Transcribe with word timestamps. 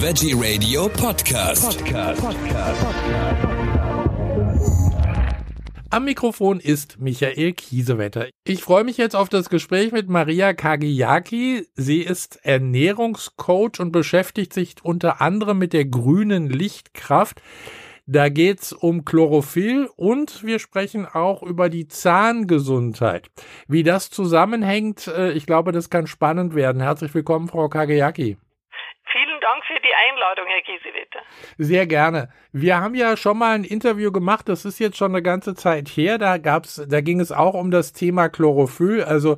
Veggie 0.00 0.32
Radio 0.32 0.88
Podcast. 0.88 1.84
Podcast. 1.84 2.22
Am 5.90 6.04
Mikrofon 6.04 6.60
ist 6.60 7.00
Michael 7.00 7.52
Kiesewetter. 7.54 8.28
Ich 8.44 8.62
freue 8.62 8.84
mich 8.84 8.96
jetzt 8.96 9.16
auf 9.16 9.28
das 9.28 9.50
Gespräch 9.50 9.90
mit 9.90 10.08
Maria 10.08 10.54
Kagiaki. 10.54 11.66
Sie 11.74 12.02
ist 12.02 12.38
Ernährungscoach 12.44 13.80
und 13.80 13.90
beschäftigt 13.90 14.52
sich 14.52 14.76
unter 14.84 15.20
anderem 15.20 15.58
mit 15.58 15.72
der 15.72 15.86
grünen 15.86 16.48
Lichtkraft. 16.48 17.42
Da 18.06 18.28
geht's 18.28 18.72
um 18.72 19.04
Chlorophyll 19.04 19.88
und 19.96 20.44
wir 20.44 20.60
sprechen 20.60 21.06
auch 21.06 21.42
über 21.42 21.68
die 21.68 21.88
Zahngesundheit. 21.88 23.30
Wie 23.66 23.82
das 23.82 24.10
zusammenhängt, 24.10 25.08
äh, 25.08 25.32
ich 25.32 25.44
glaube, 25.44 25.72
das 25.72 25.90
kann 25.90 26.06
spannend 26.06 26.54
werden. 26.54 26.80
Herzlich 26.80 27.12
willkommen, 27.14 27.48
Frau 27.48 27.68
Kageyaki. 27.68 28.36
Für 29.68 29.78
die 29.80 29.94
Einladung, 29.94 30.46
Herr 30.46 30.62
Giesewetter. 30.62 31.20
Sehr 31.58 31.86
gerne. 31.86 32.32
Wir 32.52 32.78
haben 32.78 32.94
ja 32.94 33.18
schon 33.18 33.36
mal 33.36 33.54
ein 33.54 33.64
Interview 33.64 34.10
gemacht, 34.10 34.48
das 34.48 34.64
ist 34.64 34.78
jetzt 34.78 34.96
schon 34.96 35.12
eine 35.12 35.22
ganze 35.22 35.54
Zeit 35.54 35.88
her. 35.88 36.16
Da 36.16 36.38
gab's, 36.38 36.82
da 36.88 37.02
ging 37.02 37.20
es 37.20 37.32
auch 37.32 37.52
um 37.52 37.70
das 37.70 37.92
Thema 37.92 38.30
Chlorophyll, 38.30 39.04
also 39.04 39.36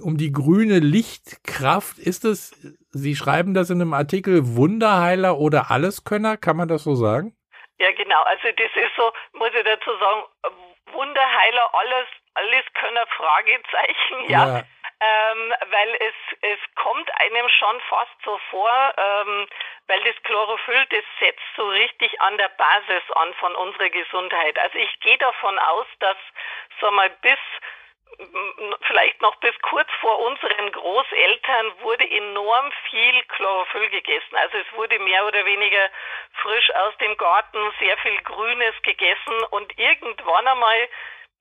um 0.00 0.16
die 0.16 0.30
grüne 0.30 0.78
Lichtkraft. 0.78 1.98
Ist 1.98 2.24
es, 2.24 2.52
Sie 2.90 3.16
schreiben 3.16 3.52
das 3.52 3.70
in 3.70 3.80
einem 3.80 3.94
Artikel 3.94 4.54
Wunderheiler 4.54 5.38
oder 5.38 5.72
Alleskönner, 5.72 6.36
kann 6.36 6.56
man 6.56 6.68
das 6.68 6.84
so 6.84 6.94
sagen? 6.94 7.36
Ja, 7.78 7.90
genau. 7.90 8.22
Also 8.22 8.48
das 8.56 8.70
ist 8.76 8.94
so, 8.96 9.10
muss 9.32 9.50
ich 9.58 9.64
dazu 9.64 9.90
sagen, 9.98 10.22
Wunderheiler, 10.92 11.68
alles, 11.74 12.06
alles 12.34 12.64
können 12.74 13.04
Fragezeichen, 13.16 14.30
ja. 14.30 14.58
ja. 14.58 14.64
Ähm, 15.04 15.52
weil 15.70 15.94
es, 15.96 16.14
es 16.40 16.58
kommt 16.76 17.10
einem 17.20 17.46
schon 17.50 17.80
fast 17.88 18.16
so 18.24 18.38
vor, 18.50 18.94
ähm, 18.96 19.46
weil 19.86 20.00
das 20.04 20.14
Chlorophyll, 20.22 20.86
das 20.88 21.04
setzt 21.20 21.42
so 21.56 21.68
richtig 21.68 22.18
an 22.22 22.38
der 22.38 22.48
Basis 22.48 23.02
an 23.14 23.34
von 23.34 23.54
unserer 23.56 23.90
Gesundheit. 23.90 24.58
Also 24.58 24.78
ich 24.78 25.00
gehe 25.00 25.18
davon 25.18 25.58
aus, 25.58 25.86
dass, 25.98 26.16
sag 26.80 26.92
mal, 26.92 27.10
bis 27.20 27.38
vielleicht 28.86 29.20
noch 29.20 29.34
bis 29.36 29.54
kurz 29.62 29.88
vor 30.00 30.18
unseren 30.20 30.72
Großeltern 30.72 31.80
wurde 31.80 32.08
enorm 32.08 32.70
viel 32.90 33.22
Chlorophyll 33.24 33.88
gegessen. 33.90 34.36
Also 34.36 34.58
es 34.58 34.76
wurde 34.76 34.98
mehr 35.00 35.26
oder 35.26 35.44
weniger 35.44 35.90
frisch 36.34 36.70
aus 36.76 36.96
dem 36.98 37.16
Garten 37.16 37.58
sehr 37.78 37.96
viel 37.98 38.16
Grünes 38.22 38.74
gegessen 38.82 39.42
und 39.50 39.78
irgendwann 39.78 40.46
einmal 40.46 40.88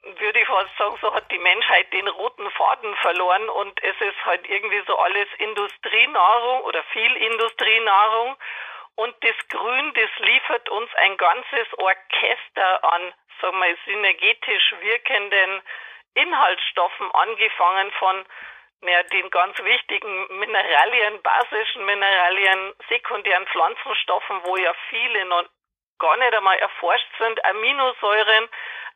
würde 0.04 0.40
ich 0.40 0.48
fast 0.48 0.76
sagen, 0.78 0.98
so 1.02 1.14
hat 1.14 1.32
die 1.32 1.40
Menschheit 1.40 1.92
den 1.94 2.08
roten 2.08 2.50
Faden 2.52 2.96
verloren 2.98 3.50
und 3.50 3.82
es 3.84 4.00
ist 4.02 4.26
halt 4.26 4.48
irgendwie 4.50 4.82
so 4.86 4.98
alles 4.98 5.28
Industrienahrung 5.38 6.62
oder 6.62 6.84
viel 6.92 7.16
Industrienahrung 7.18 8.36
und 8.96 9.16
das 9.22 9.36
Grün, 9.50 9.94
das 9.94 10.09
liefert 10.20 10.70
uns 10.70 10.94
ein 10.96 11.18
ganzes 11.18 11.68
Orchester 11.78 12.84
an, 12.94 13.14
sagen 13.42 13.59
wir, 13.59 13.76
synergetisch 13.86 14.76
wirkenden 14.81 15.62
Inhaltsstoffen, 16.16 17.09
angefangen 17.12 17.92
von 17.94 18.26
ja, 18.81 19.02
den 19.04 19.30
ganz 19.31 19.58
wichtigen 19.64 20.38
Mineralien, 20.38 21.22
basischen 21.22 21.86
Mineralien, 21.86 22.74
sekundären 22.90 23.48
Pflanzenstoffen, 23.48 24.42
wo 24.44 24.58
ja 24.58 24.74
viele 24.90 25.26
noch 25.26 25.46
gar 26.00 26.18
nicht 26.18 26.36
einmal 26.36 26.58
erforscht 26.58 27.08
sind, 27.18 27.44
Aminosäuren, 27.46 28.50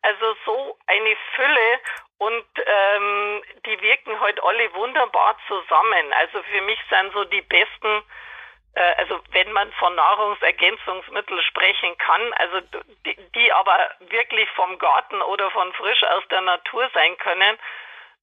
also 0.08 0.36
so 0.45 0.77
eine 0.88 1.16
Fülle 1.36 1.80
und 2.19 2.45
ähm, 2.66 3.44
die 3.66 3.81
wirken 3.81 4.19
halt 4.19 4.41
alle 4.44 4.73
wunderbar 4.73 5.38
zusammen. 5.47 6.13
Also 6.13 6.41
für 6.44 6.61
mich 6.61 6.80
sind 6.89 7.13
so 7.13 7.23
die 7.25 7.41
besten 7.41 8.03
äh, 8.78 8.94
also 8.97 9.19
wenn 9.31 9.52
man 9.53 9.72
von 9.73 9.95
Nahrungsergänzungsmitteln 9.95 11.41
sprechen 11.44 11.97
kann, 11.97 12.33
also 12.33 12.61
die, 13.05 13.17
die 13.35 13.52
aber 13.52 13.91
wirklich 14.00 14.50
vom 14.51 14.78
Garten 14.78 15.22
oder 15.23 15.50
von 15.51 15.73
frisch 15.73 16.03
aus 16.03 16.24
der 16.29 16.41
Natur 16.41 16.89
sein 16.94 17.18
können, 17.18 17.57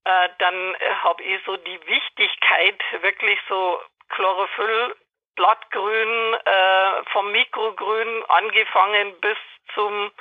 äh, 0.05 0.29
dann 0.39 0.77
habe 1.03 1.23
ich 1.23 1.43
so 1.45 1.57
die 1.57 1.87
Wichtigkeit, 1.87 2.81
wirklich 3.01 3.39
so 3.49 3.81
Chlorophyll, 4.11 4.97
Blattgrün, 5.35 6.35
äh, 6.35 7.05
vom 7.11 7.33
Mikrogrün 7.33 8.25
angefangen 8.29 9.19
bis 9.21 9.39
zum 9.75 10.13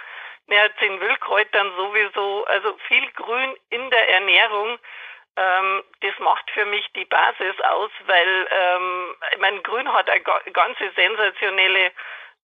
ja, 0.48 0.68
den 0.70 1.00
Wildkräutern 1.00 1.72
sowieso, 1.76 2.46
also 2.46 2.78
viel 2.88 3.12
Grün 3.12 3.56
in 3.70 3.90
der 3.90 4.10
Ernährung 4.10 4.80
ähm, 5.36 5.84
das 6.02 6.14
macht 6.20 6.50
für 6.52 6.66
mich 6.66 6.86
die 6.96 7.06
Basis 7.06 7.60
aus, 7.62 7.90
weil 8.06 8.48
ähm, 8.52 9.16
ich 9.34 9.40
meine, 9.40 9.62
Grün 9.62 9.92
hat 9.92 10.10
eine 10.10 10.22
ganze 10.22 10.92
sensationelle 10.92 11.92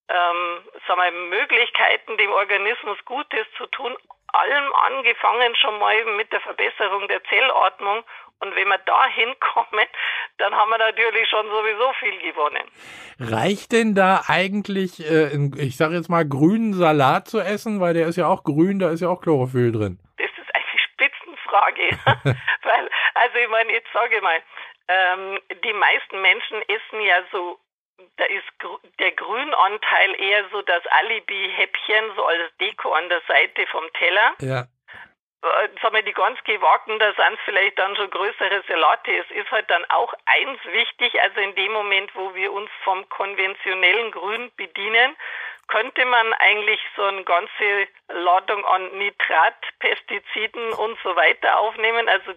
ähm, 0.09 0.63
sagen 0.87 1.01
wir, 1.01 1.11
Möglichkeiten, 1.11 2.17
dem 2.17 2.31
Organismus 2.31 2.97
Gutes 3.05 3.45
zu 3.57 3.67
tun. 3.67 3.95
Allem 4.33 4.73
angefangen 4.87 5.55
schon 5.55 5.79
mal 5.79 5.95
mit 6.17 6.31
der 6.31 6.41
Verbesserung 6.41 7.07
der 7.07 7.23
Zellordnung. 7.25 8.03
Und 8.41 8.55
wenn 8.55 8.67
wir 8.67 8.77
da 8.85 9.05
hinkommen, 9.15 9.85
dann 10.37 10.55
haben 10.55 10.69
wir 10.69 10.77
natürlich 10.77 11.29
schon 11.29 11.45
sowieso 11.47 11.93
viel 11.99 12.19
gewonnen. 12.21 12.63
Reicht 13.19 13.71
denn 13.71 13.95
da 13.95 14.21
eigentlich, 14.27 14.99
äh, 14.99 15.29
ich 15.57 15.77
sage 15.77 15.95
jetzt 15.95 16.09
mal, 16.09 16.25
grünen 16.25 16.73
Salat 16.73 17.27
zu 17.27 17.39
essen, 17.39 17.81
weil 17.81 17.93
der 17.93 18.07
ist 18.07 18.15
ja 18.15 18.27
auch 18.27 18.43
grün, 18.43 18.79
da 18.79 18.89
ist 18.89 19.01
ja 19.01 19.09
auch 19.09 19.21
Chlorophyll 19.21 19.71
drin? 19.71 19.99
Frage. 21.49 21.89
Weil, 22.63 22.89
also 23.15 23.37
ich 23.37 23.49
meine, 23.49 23.71
jetzt 23.73 23.91
sage 23.93 24.15
ich 24.15 24.21
mal, 24.21 24.41
ähm, 24.87 25.39
die 25.63 25.73
meisten 25.73 26.21
Menschen 26.21 26.61
essen 26.63 27.01
ja 27.01 27.23
so, 27.31 27.59
da 28.17 28.25
ist 28.25 28.45
der 28.99 29.11
Grünanteil 29.11 30.15
eher 30.19 30.45
so 30.51 30.61
das 30.61 30.85
Alibi-Häppchen, 30.87 32.11
so 32.15 32.25
als 32.25 32.57
Deko 32.59 32.93
an 32.93 33.09
der 33.09 33.21
Seite 33.27 33.65
vom 33.67 33.85
Teller. 33.93 34.33
Ja. 34.39 34.67
Äh, 35.41 35.69
sagen 35.81 35.95
wir, 35.95 36.03
die 36.03 36.13
ganz 36.13 36.37
gewagten, 36.43 36.99
da 36.99 37.13
sind 37.13 37.39
vielleicht 37.45 37.79
dann 37.79 37.95
schon 37.95 38.09
größere 38.09 38.61
Salate. 38.67 39.15
Es 39.15 39.31
ist 39.31 39.49
halt 39.51 39.69
dann 39.69 39.85
auch 39.89 40.13
eins 40.25 40.59
wichtig, 40.65 41.21
also 41.21 41.39
in 41.39 41.55
dem 41.55 41.71
Moment, 41.71 42.13
wo 42.13 42.35
wir 42.35 42.51
uns 42.51 42.69
vom 42.83 43.07
konventionellen 43.09 44.11
Grün 44.11 44.51
bedienen, 44.57 45.15
könnte 45.67 46.03
man 46.05 46.33
eigentlich 46.33 46.81
so 46.95 47.03
eine 47.03 47.23
ganze 47.23 47.87
Ladung 48.09 48.65
an 48.65 48.97
Nitrat, 48.97 49.55
Pestiziden 49.79 50.73
und 50.73 50.97
so 51.03 51.15
weiter 51.15 51.57
aufnehmen. 51.59 52.09
Also 52.09 52.33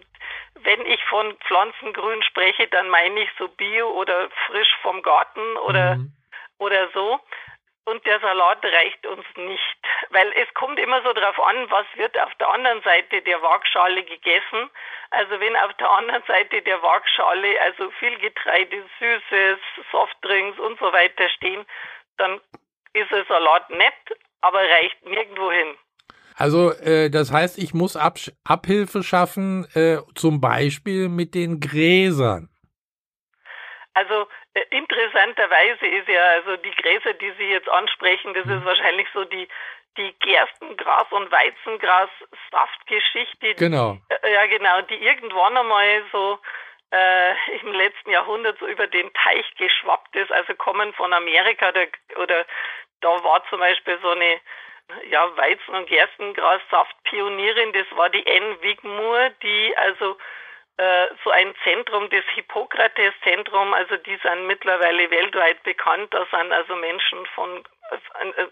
wenn 0.61 0.85
ich 0.85 1.03
von 1.05 1.35
Pflanzengrün 1.39 2.23
spreche, 2.23 2.67
dann 2.67 2.89
meine 2.89 3.21
ich 3.21 3.29
so 3.37 3.47
bio 3.47 3.89
oder 3.91 4.29
frisch 4.47 4.73
vom 4.81 5.01
Garten 5.01 5.57
oder, 5.57 5.95
mhm. 5.95 6.11
oder 6.59 6.89
so. 6.93 7.19
Und 7.85 8.05
der 8.05 8.19
Salat 8.21 8.63
reicht 8.63 9.05
uns 9.05 9.25
nicht, 9.35 9.77
weil 10.09 10.31
es 10.33 10.53
kommt 10.53 10.79
immer 10.79 11.01
so 11.01 11.11
drauf 11.11 11.37
an, 11.41 11.69
was 11.69 11.85
wird 11.95 12.17
auf 12.17 12.33
der 12.35 12.49
anderen 12.49 12.81
Seite 12.81 13.21
der 13.21 13.41
Waagschale 13.41 14.03
gegessen. 14.03 14.69
Also 15.09 15.37
wenn 15.41 15.55
auf 15.57 15.73
der 15.73 15.89
anderen 15.91 16.23
Seite 16.23 16.61
der 16.61 16.81
Waagschale 16.81 17.59
also 17.61 17.91
viel 17.99 18.17
Getreide, 18.19 18.85
Süßes, 18.99 19.59
Softdrinks 19.91 20.57
und 20.59 20.79
so 20.79 20.93
weiter 20.93 21.27
stehen, 21.29 21.65
dann 22.17 22.39
ist 22.93 23.11
der 23.11 23.25
Salat 23.25 23.69
nett, 23.69 24.17
aber 24.39 24.59
reicht 24.61 25.05
nirgendwo 25.05 25.51
hin. 25.51 25.77
Also 26.35 26.71
äh, 26.71 27.09
das 27.09 27.31
heißt, 27.31 27.57
ich 27.57 27.73
muss 27.73 27.95
Ab 27.95 28.17
Abhilfe 28.43 29.03
schaffen, 29.03 29.67
äh, 29.75 29.97
zum 30.15 30.41
Beispiel 30.41 31.09
mit 31.09 31.35
den 31.35 31.59
Gräsern. 31.59 32.49
Also 33.93 34.27
äh, 34.53 34.61
interessanterweise 34.71 35.85
ist 35.85 36.07
ja 36.07 36.25
also 36.29 36.57
die 36.57 36.71
Gräser, 36.71 37.13
die 37.13 37.31
Sie 37.37 37.49
jetzt 37.49 37.69
ansprechen, 37.69 38.33
das 38.33 38.45
ist 38.45 38.61
mhm. 38.61 38.65
wahrscheinlich 38.65 39.07
so 39.13 39.23
die 39.25 39.47
die 39.97 40.15
Gerstengras 40.21 41.05
und 41.11 41.31
Weizengras 41.31 42.09
Saftgeschichte. 42.51 43.53
Genau. 43.55 43.93
Die, 43.93 44.27
äh, 44.27 44.33
ja 44.33 44.45
genau, 44.47 44.81
die 44.81 44.95
irgendwann 44.95 45.55
einmal 45.55 46.03
so 46.11 46.39
äh, 46.91 47.33
im 47.61 47.73
letzten 47.73 48.11
Jahrhundert 48.11 48.57
so 48.59 48.67
über 48.67 48.87
den 48.87 49.11
Teich 49.13 49.45
geschwappt 49.57 50.15
ist, 50.15 50.31
also 50.31 50.53
kommen 50.55 50.93
von 50.93 51.13
Amerika 51.13 51.69
oder, 51.69 51.87
oder 52.21 52.45
da 53.01 53.23
war 53.23 53.43
zum 53.49 53.59
Beispiel 53.59 53.99
so 54.01 54.09
eine 54.09 54.39
ja, 55.09 55.35
Weizen- 55.37 55.75
und 55.75 55.87
Gerstengras-Saftpionierin, 55.87 57.73
das 57.73 57.85
war 57.97 58.09
die 58.09 58.25
Anne 58.25 58.61
Wigmore, 58.61 59.31
die 59.41 59.77
also 59.77 60.17
äh, 60.77 61.07
so 61.23 61.29
ein 61.29 61.53
Zentrum, 61.63 62.09
das 62.09 62.23
Hippokrates-Zentrum, 62.33 63.73
also 63.73 63.97
die 63.97 64.17
sind 64.17 64.47
mittlerweile 64.47 65.09
weltweit 65.11 65.61
bekannt. 65.63 66.13
Da 66.13 66.25
sind 66.31 66.51
also 66.51 66.75
Menschen 66.75 67.25
von 67.35 67.63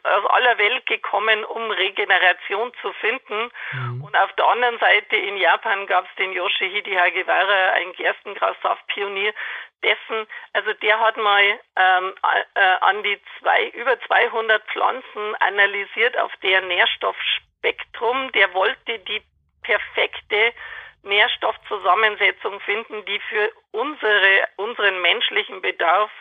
aus 0.04 0.26
aller 0.32 0.58
Welt 0.58 0.86
gekommen, 0.86 1.44
um 1.46 1.72
Regeneration 1.72 2.72
zu 2.82 2.92
finden. 2.94 3.52
Mhm. 3.72 4.04
Und 4.04 4.18
auf 4.18 4.34
der 4.34 4.48
anderen 4.48 4.78
Seite 4.80 5.16
in 5.16 5.38
Japan 5.38 5.88
gab 5.88 6.06
es 6.06 6.16
den 6.16 6.34
Yoshihide 6.34 7.00
Hagewara, 7.00 7.72
ein 7.74 7.94
Gerstengrassaftpionier, 7.94 9.34
dessen, 9.84 10.28
also 10.54 10.74
der 10.74 11.00
hat 11.00 11.18
mal 11.18 11.44
ähm, 11.76 12.14
äh, 12.56 12.60
an 12.82 13.04
die 13.04 13.20
zwei, 13.40 13.68
über 13.70 14.00
200 14.02 14.64
Pflanzen 14.68 15.36
analysiert 15.40 16.18
auf 16.18 16.32
der 16.44 16.62
Nährstoffspektrum. 16.62 18.32
Der 18.34 18.54
wollte 18.54 19.00
die 19.00 19.22
perfekte 19.64 20.54
Nährstoffzusammensetzung 21.04 22.60
finden, 22.62 23.06
die 23.06 23.20
für 23.22 23.52
unsere, 23.72 24.48
unseren 24.58 25.02
menschlichen 25.02 25.62
Bedarf 25.62 26.12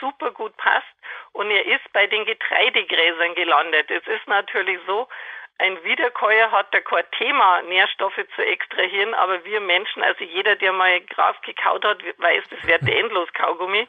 super 0.00 0.30
gut 0.30 0.56
passt. 0.56 0.86
Und 1.32 1.50
er 1.50 1.66
ist 1.66 1.92
bei 1.92 2.06
den 2.06 2.24
Getreidegräsern 2.24 3.34
gelandet. 3.34 3.90
Es 3.90 4.06
ist 4.06 4.26
natürlich 4.26 4.78
so, 4.86 5.08
ein 5.58 5.82
Wiederkäuer 5.84 6.50
hat 6.50 6.72
da 6.74 6.80
kein 6.80 7.04
Thema, 7.12 7.62
Nährstoffe 7.62 8.20
zu 8.34 8.44
extrahieren, 8.44 9.14
aber 9.14 9.42
wir 9.44 9.60
Menschen, 9.60 10.02
also 10.02 10.22
jeder, 10.24 10.54
der 10.56 10.72
mal 10.72 11.00
Gras 11.00 11.36
gekaut 11.42 11.84
hat, 11.84 12.02
weiß, 12.18 12.44
das 12.50 12.66
wird 12.66 12.82
endlos 12.88 13.32
Kaugummi. 13.32 13.88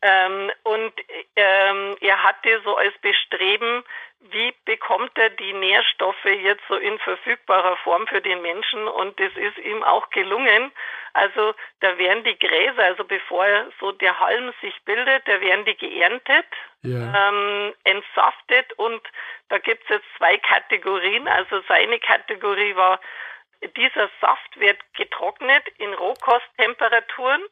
Ähm, 0.00 0.50
und 0.64 0.92
ähm, 1.36 1.96
er 2.00 2.22
hatte 2.22 2.60
so 2.64 2.76
als 2.76 2.96
Bestreben, 2.98 3.84
wie 4.30 4.54
bekommt 4.64 5.16
er 5.18 5.30
die 5.30 5.52
Nährstoffe 5.52 6.24
jetzt 6.24 6.62
so 6.68 6.76
in 6.76 6.98
verfügbarer 7.00 7.76
Form 7.78 8.06
für 8.06 8.20
den 8.20 8.40
Menschen 8.40 8.88
und 8.88 9.18
das 9.20 9.32
ist 9.36 9.58
ihm 9.58 9.82
auch 9.82 10.08
gelungen. 10.10 10.72
Also 11.12 11.54
da 11.80 11.98
werden 11.98 12.24
die 12.24 12.38
Gräser, 12.38 12.84
also 12.84 13.04
bevor 13.04 13.46
so 13.80 13.92
der 13.92 14.18
Halm 14.18 14.52
sich 14.62 14.74
bildet, 14.84 15.28
da 15.28 15.40
werden 15.40 15.64
die 15.66 15.76
geerntet, 15.76 16.46
ja. 16.82 17.28
ähm, 17.28 17.74
entsaftet 17.84 18.72
und 18.74 19.02
da 19.50 19.58
gibt 19.58 19.84
es 19.84 19.90
jetzt 19.90 20.06
zwei 20.16 20.38
Kategorien. 20.38 21.28
Also 21.28 21.60
seine 21.68 21.98
Kategorie 21.98 22.74
war, 22.76 23.00
dieser 23.76 24.08
Saft 24.20 24.58
wird 24.58 24.78
getrocknet 24.94 25.68
in 25.78 25.92
Rohkosttemperaturen 25.92 27.42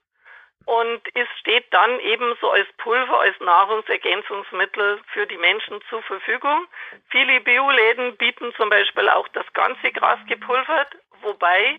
und 0.67 1.01
es 1.15 1.29
steht 1.41 1.73
dann 1.73 1.99
ebenso 2.01 2.51
als 2.51 2.69
Pulver, 2.79 3.21
als 3.21 3.39
Nahrungsergänzungsmittel 3.41 5.01
für 5.13 5.27
die 5.27 5.37
Menschen 5.37 5.81
zur 5.89 6.03
Verfügung. 6.03 6.67
Viele 7.11 7.41
Bioläden 7.41 8.17
bieten 8.17 8.53
zum 8.55 8.71
Beispiel 8.71 9.09
auch 9.09 9.29
das 9.29 9.51
ganze 9.53 9.91
Gras 9.93 10.19
gepulvert, 10.27 10.97
wobei 11.23 11.79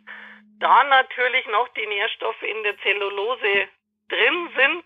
da 0.59 0.83
natürlich 0.83 1.45
noch 1.47 1.67
die 1.69 1.85
Nährstoffe 1.87 2.41
in 2.43 2.63
der 2.63 2.77
Zellulose 2.79 3.67
drin 4.09 4.49
sind. 4.55 4.83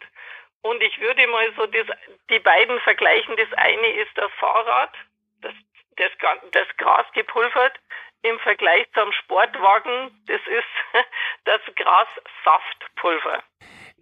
Und 0.62 0.82
ich 0.82 1.00
würde 1.00 1.28
mal 1.28 1.54
so 1.56 1.66
das, 1.68 1.88
die 2.30 2.40
beiden 2.40 2.80
vergleichen. 2.82 3.36
Das 3.38 3.52
eine 3.54 3.88
ist 3.94 4.12
das 4.16 4.32
Fahrrad, 4.40 4.94
das, 5.42 5.54
das, 5.96 6.12
das 6.52 6.68
Gras 6.78 7.06
gepulvert 7.14 7.80
im 8.24 8.40
Vergleich 8.40 8.88
zum 8.94 9.12
Sportwagen. 9.14 10.12
Das 10.28 10.42
ist 10.48 10.68
das 11.46 11.62
Grassaftpulver. 11.76 13.44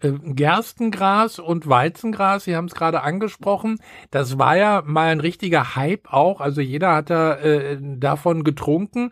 Äh, 0.01 0.11
Gerstengras 0.33 1.39
und 1.39 1.69
Weizengras, 1.69 2.43
Sie 2.43 2.55
haben 2.55 2.65
es 2.65 2.75
gerade 2.75 3.01
angesprochen, 3.01 3.79
das 4.11 4.37
war 4.37 4.57
ja 4.57 4.81
mal 4.85 5.07
ein 5.07 5.21
richtiger 5.21 5.75
Hype 5.75 6.11
auch, 6.11 6.41
also 6.41 6.59
jeder 6.59 6.95
hat 6.95 7.09
da 7.09 7.35
äh, 7.35 7.77
davon 7.79 8.43
getrunken. 8.43 9.11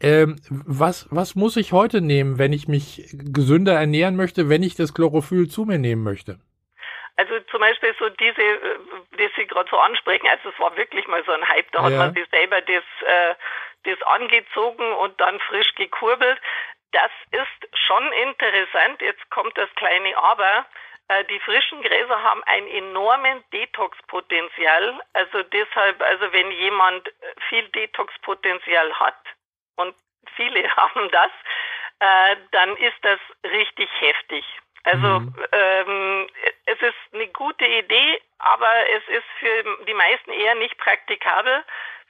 Ähm, 0.00 0.36
was, 0.50 1.06
was 1.10 1.34
muss 1.34 1.56
ich 1.56 1.72
heute 1.72 2.00
nehmen, 2.00 2.38
wenn 2.38 2.52
ich 2.52 2.66
mich 2.66 3.08
gesünder 3.12 3.74
ernähren 3.74 4.16
möchte, 4.16 4.48
wenn 4.48 4.62
ich 4.62 4.74
das 4.74 4.94
Chlorophyll 4.94 5.48
zu 5.48 5.64
mir 5.64 5.78
nehmen 5.78 6.02
möchte? 6.02 6.40
Also 7.16 7.38
zum 7.50 7.60
Beispiel 7.60 7.94
so 7.98 8.08
diese, 8.08 8.40
äh, 8.40 8.78
die 9.18 9.28
Sie 9.36 9.46
gerade 9.46 9.68
so 9.70 9.78
ansprechen, 9.78 10.26
also 10.28 10.48
es 10.48 10.58
war 10.58 10.74
wirklich 10.76 11.06
mal 11.08 11.22
so 11.24 11.32
ein 11.32 11.46
Hype, 11.46 11.70
da 11.72 11.82
hat 11.82 11.92
man 11.92 12.14
sich 12.14 12.26
selber 12.30 12.60
das, 12.62 12.84
äh, 13.06 13.34
das 13.84 14.02
angezogen 14.02 14.92
und 14.94 15.20
dann 15.20 15.38
frisch 15.40 15.74
gekurbelt. 15.74 16.40
Das 16.92 17.10
ist 17.30 17.78
schon 17.86 18.12
interessant. 18.12 19.00
Jetzt 19.00 19.28
kommt 19.30 19.56
das 19.58 19.68
kleine 19.76 20.16
Aber. 20.16 20.66
Äh, 21.08 21.24
die 21.24 21.40
frischen 21.40 21.82
Gräser 21.82 22.22
haben 22.22 22.42
ein 22.44 22.66
enormen 22.68 23.42
Detox-Potenzial. 23.52 25.00
Also 25.12 25.42
deshalb, 25.42 26.00
also 26.02 26.32
wenn 26.32 26.50
jemand 26.52 27.08
viel 27.48 27.68
Detox-Potenzial 27.70 28.92
hat 29.00 29.18
und 29.76 29.94
viele 30.36 30.68
haben 30.76 31.10
das, 31.10 31.30
äh, 32.00 32.36
dann 32.50 32.76
ist 32.76 32.98
das 33.02 33.20
richtig 33.44 33.88
heftig. 34.00 34.44
Also 34.84 35.20
mhm. 35.20 35.34
ähm, 35.52 36.26
es 36.66 36.80
ist 36.82 37.14
eine 37.14 37.28
gute 37.28 37.64
Idee, 37.64 38.20
aber 38.38 38.90
es 38.90 39.08
ist 39.08 39.26
für 39.38 39.84
die 39.86 39.94
meisten 39.94 40.32
eher 40.32 40.56
nicht 40.56 40.76
praktikabel. 40.78 41.64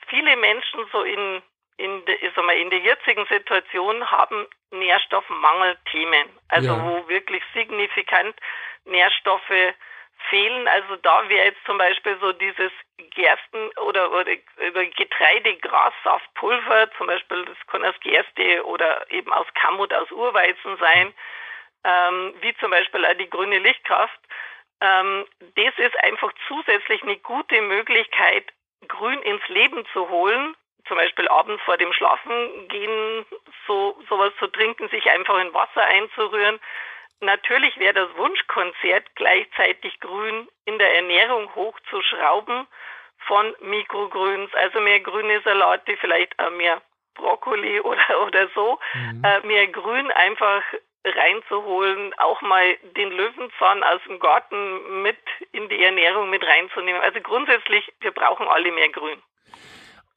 Viele 0.08 0.36
Menschen 0.36 0.86
so 0.90 1.02
in 1.02 1.42
in, 1.76 2.04
de, 2.04 2.16
sag 2.34 2.44
mal, 2.44 2.56
in 2.56 2.70
der 2.70 2.80
jetzigen 2.80 3.24
Situation 3.26 4.10
haben 4.10 4.46
Nährstoffmangelthemen, 4.70 6.28
also 6.48 6.68
ja. 6.68 6.84
wo 6.84 7.08
wirklich 7.08 7.42
signifikant 7.54 8.34
Nährstoffe 8.84 9.74
fehlen. 10.28 10.68
Also 10.68 10.96
da 10.96 11.28
wäre 11.28 11.46
jetzt 11.46 11.64
zum 11.64 11.78
Beispiel 11.78 12.18
so 12.20 12.32
dieses 12.32 12.72
Gersten 13.14 13.70
oder, 13.84 14.10
oder, 14.12 14.32
oder 14.68 14.84
Getreidegrassaftpulver, 14.86 16.90
zum 16.96 17.06
Beispiel 17.06 17.44
das 17.44 17.56
kann 17.66 17.84
aus 17.84 17.94
Gerste 18.00 18.66
oder 18.66 19.08
eben 19.10 19.32
aus 19.32 19.46
Kamut, 19.54 19.92
aus 19.92 20.10
Urweizen 20.10 20.76
sein, 20.78 21.14
ähm, 21.84 22.34
wie 22.40 22.54
zum 22.56 22.70
Beispiel 22.70 23.04
auch 23.04 23.14
die 23.14 23.30
grüne 23.30 23.58
Lichtkraft. 23.58 24.18
Ähm, 24.80 25.26
das 25.56 25.76
ist 25.78 25.96
einfach 26.02 26.32
zusätzlich 26.48 27.02
eine 27.02 27.18
gute 27.18 27.60
Möglichkeit, 27.62 28.52
Grün 28.88 29.22
ins 29.22 29.46
Leben 29.48 29.86
zu 29.92 30.08
holen 30.08 30.56
zum 30.86 30.96
Beispiel 30.96 31.28
abends 31.28 31.62
vor 31.64 31.76
dem 31.76 31.92
Schlafen 31.92 32.68
gehen, 32.68 33.26
so 33.66 33.96
sowas 34.08 34.32
zu 34.38 34.46
trinken, 34.48 34.88
sich 34.88 35.08
einfach 35.10 35.38
in 35.38 35.54
Wasser 35.54 35.82
einzurühren. 35.82 36.60
Natürlich 37.20 37.78
wäre 37.78 37.94
das 37.94 38.16
Wunschkonzert 38.16 39.14
gleichzeitig 39.14 40.00
grün 40.00 40.48
in 40.64 40.78
der 40.78 40.96
Ernährung 40.96 41.54
hochzuschrauben 41.54 42.66
von 43.26 43.54
Mikrogrüns, 43.60 44.52
also 44.54 44.80
mehr 44.80 45.00
grüne 45.00 45.40
Salate, 45.42 45.96
vielleicht 45.98 46.36
auch 46.40 46.50
mehr 46.50 46.82
Brokkoli 47.14 47.80
oder, 47.84 48.22
oder 48.26 48.48
so, 48.54 48.78
mhm. 48.94 49.22
äh, 49.24 49.46
mehr 49.46 49.66
Grün 49.68 50.10
einfach 50.10 50.62
reinzuholen, 51.04 52.14
auch 52.18 52.40
mal 52.42 52.76
den 52.96 53.10
Löwenzahn 53.10 53.82
aus 53.82 54.00
dem 54.06 54.20
Garten 54.20 55.02
mit 55.02 55.18
in 55.50 55.68
die 55.68 55.82
Ernährung 55.82 56.30
mit 56.30 56.44
reinzunehmen. 56.46 57.02
Also 57.02 57.20
grundsätzlich, 57.20 57.92
wir 58.00 58.12
brauchen 58.12 58.46
alle 58.46 58.70
mehr 58.70 58.88
Grün. 58.88 59.20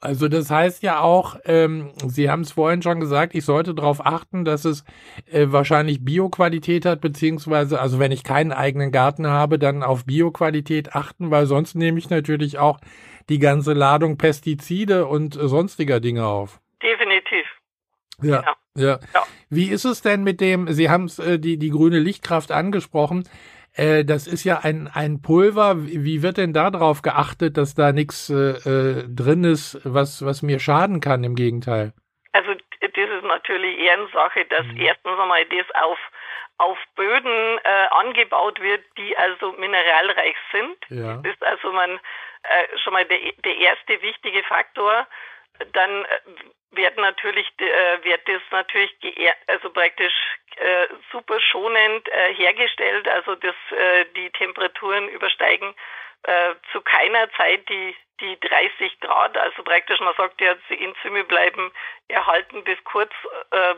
Also 0.02 0.28
das 0.28 0.52
heißt 0.52 0.84
ja 0.84 1.00
auch, 1.00 1.38
ähm, 1.46 1.92
Sie 2.06 2.30
haben 2.30 2.42
es 2.42 2.52
vorhin 2.52 2.82
schon 2.82 3.00
gesagt, 3.00 3.34
ich 3.34 3.46
sollte 3.46 3.74
darauf 3.74 4.06
achten, 4.06 4.46
dass 4.46 4.66
es 4.66 4.84
äh, 5.32 5.48
wahrscheinlich 5.50 6.04
Bioqualität 6.06 6.86
hat, 6.86 7.02
beziehungsweise, 7.02 7.80
also 7.80 7.98
wenn 7.98 8.12
ich 8.12 8.24
keinen 8.24 8.52
eigenen 8.52 8.92
Garten 8.92 9.26
habe, 9.28 9.58
dann 9.58 9.84
auf 9.84 10.06
Bioqualität 10.06 10.96
achten, 10.96 11.32
weil 11.32 11.48
sonst 11.48 11.76
nehme 11.76 11.98
ich 11.98 12.10
natürlich 12.10 12.60
auch 12.60 12.80
die 13.30 13.40
ganze 13.40 13.74
Ladung 13.74 14.18
Pestizide 14.18 15.08
und 15.08 15.36
äh, 15.36 15.48
sonstiger 15.48 16.00
Dinge 16.00 16.28
auf. 16.28 16.60
Definitiv. 16.84 17.46
Ja, 18.22 18.44
ja, 18.44 18.56
ja. 18.76 19.00
ja. 19.14 19.24
Wie 19.50 19.70
ist 19.70 19.86
es 19.86 20.02
denn 20.02 20.24
mit 20.24 20.42
dem, 20.42 20.72
Sie 20.72 20.90
haben 20.90 21.06
es 21.06 21.20
äh, 21.20 21.40
die, 21.40 21.58
die 21.58 21.70
grüne 21.70 22.00
Lichtkraft 22.00 22.52
angesprochen, 22.52 23.28
äh, 23.76 24.06
das 24.06 24.28
ist 24.28 24.44
ja 24.44 24.60
ein, 24.64 24.90
ein 24.94 25.22
Pulver. 25.22 25.76
Wie 25.78 26.24
wird 26.24 26.38
denn 26.38 26.54
da 26.54 26.72
drauf 26.72 27.02
geachtet, 27.02 27.58
dass 27.58 27.76
da 27.76 27.92
nichts 27.92 28.30
äh, 28.30 28.34
äh, 28.34 29.04
drin 29.08 29.44
ist, 29.44 29.80
was, 29.84 30.26
was 30.26 30.42
mir 30.42 30.60
schaden 30.60 31.02
kann, 31.02 31.24
im 31.24 31.36
Gegenteil? 31.36 31.94
Also 32.32 32.54
das 32.54 33.10
ist 33.10 33.24
natürlich 33.24 33.80
Ehrensache, 33.80 34.46
dass 34.46 34.66
mhm. 34.66 34.78
erstens 34.78 35.20
einmal 35.20 35.46
das 35.46 35.84
auf, 35.84 36.00
auf 36.58 36.78
Böden 36.96 37.60
äh, 37.64 37.88
angebaut 37.92 38.62
wird, 38.62 38.84
die 38.98 39.18
also 39.18 39.52
mineralreich 39.54 40.36
sind. 40.52 40.78
Ja. 40.90 41.18
Das 41.18 41.34
ist 41.34 41.44
also 41.44 41.72
man 41.72 41.92
äh, 41.92 42.78
schon 42.84 42.94
mal 42.94 43.06
der, 43.06 43.18
der 43.44 43.58
erste 43.58 44.02
wichtige 44.02 44.44
Faktor. 44.44 45.08
Dann 45.74 46.06
äh, 46.06 46.08
wird 46.76 46.98
natürlich 46.98 47.48
äh, 47.60 48.04
wird 48.04 48.28
das 48.28 48.42
natürlich 48.52 48.96
also 49.48 49.70
praktisch 49.70 50.14
äh, 50.58 50.88
super 51.12 51.40
schonend 51.40 52.08
äh, 52.10 52.34
hergestellt, 52.34 53.08
also 53.08 53.36
dass 53.36 53.56
äh, 53.72 54.06
die 54.16 54.30
Temperaturen 54.32 55.10
übersteigen 55.10 55.74
äh, 56.26 56.56
zu 56.72 56.82
keiner 56.82 57.32
Zeit 57.34 57.68
die 57.70 57.96
die 58.22 58.40
30 58.40 59.00
Grad, 59.02 59.38
also 59.38 59.64
praktisch 59.64 60.00
man 60.00 60.14
sagt 60.16 60.40
ja, 60.40 60.56
die 60.70 60.84
Enzyme 60.84 61.24
bleiben 61.26 61.72
erhalten 62.08 62.64
bis 62.64 62.82
kurz 62.86 63.12
äh, 63.52 63.76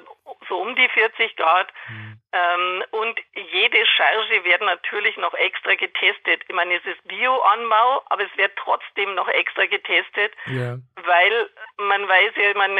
so 0.47 0.59
um 0.59 0.75
die 0.75 0.87
40 0.89 1.35
Grad 1.37 1.73
mhm. 1.89 2.19
ähm, 2.31 2.83
und 2.91 3.19
jede 3.51 3.85
Charge 3.85 4.43
wird 4.43 4.61
natürlich 4.61 5.17
noch 5.17 5.33
extra 5.33 5.75
getestet. 5.75 6.43
Ich 6.47 6.53
meine, 6.53 6.75
es 6.75 6.85
ist 6.85 7.07
Bioanbau, 7.07 8.03
aber 8.09 8.23
es 8.23 8.37
wird 8.37 8.55
trotzdem 8.57 9.15
noch 9.15 9.27
extra 9.27 9.65
getestet, 9.65 10.33
ja. 10.45 10.77
weil 10.95 11.49
man 11.77 12.07
weiß 12.07 12.33
ja, 12.35 12.53
man 12.53 12.79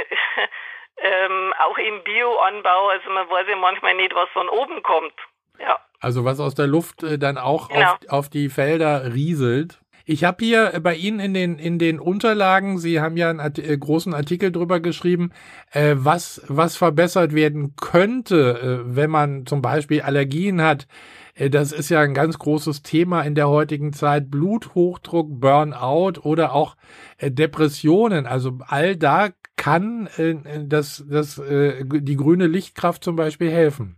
ähm, 0.98 1.54
auch 1.60 1.78
im 1.78 2.04
Bioanbau, 2.04 2.90
also 2.90 3.10
man 3.10 3.30
weiß 3.30 3.48
ja 3.48 3.56
manchmal 3.56 3.96
nicht, 3.96 4.14
was 4.14 4.30
von 4.30 4.50
oben 4.50 4.84
kommt. 4.84 5.16
Ja. 5.60 5.80
Also 6.00 6.26
was 6.26 6.40
aus 6.40 6.56
der 6.56 6.68
Luft 6.68 7.04
äh, 7.04 7.18
dann 7.18 7.38
auch 7.38 7.70
genau. 7.70 7.94
auf, 7.94 7.98
auf 8.08 8.30
die 8.30 8.50
Felder 8.50 9.14
rieselt. 9.14 9.80
Ich 10.10 10.24
habe 10.24 10.46
hier 10.46 10.80
bei 10.82 10.96
Ihnen 10.96 11.20
in 11.20 11.34
den 11.34 11.60
in 11.60 11.80
den 11.80 12.00
Unterlagen, 12.00 12.78
Sie 12.78 13.02
haben 13.02 13.18
ja 13.18 13.30
einen 13.30 13.42
Art 13.42 13.60
äh, 13.60 13.78
großen 13.78 14.14
Artikel 14.14 14.54
drüber 14.54 14.80
geschrieben, 14.80 15.32
äh, 15.72 15.96
was 15.98 16.42
was 16.48 16.78
verbessert 16.78 17.34
werden 17.36 17.76
könnte, 17.76 18.84
äh, 18.86 18.96
wenn 18.96 19.10
man 19.10 19.46
zum 19.46 19.62
Beispiel 19.62 20.02
Allergien 20.02 20.62
hat. 20.62 20.88
Äh, 21.34 21.50
das 21.50 21.74
ist 21.74 21.90
ja 21.90 22.00
ein 22.00 22.14
ganz 22.14 22.40
großes 22.40 22.84
Thema 22.84 23.24
in 23.24 23.36
der 23.36 23.50
heutigen 23.50 23.92
Zeit. 23.92 24.32
Bluthochdruck, 24.32 25.42
Burnout 25.42 26.22
oder 26.22 26.54
auch 26.54 26.78
äh, 27.18 27.30
Depressionen. 27.30 28.26
Also 28.26 28.60
all 28.66 28.96
da 28.96 29.32
kann 29.58 30.08
äh, 30.16 30.36
das 30.68 31.04
das 31.10 31.36
die 31.36 32.16
grüne 32.16 32.48
Lichtkraft 32.48 33.04
zum 33.04 33.18
Beispiel 33.18 33.52
helfen. 33.52 33.98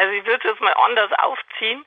Also 0.00 0.14
ich 0.14 0.24
würde 0.24 0.48
es 0.48 0.58
mal 0.60 0.72
anders 0.72 1.12
aufziehen 1.18 1.84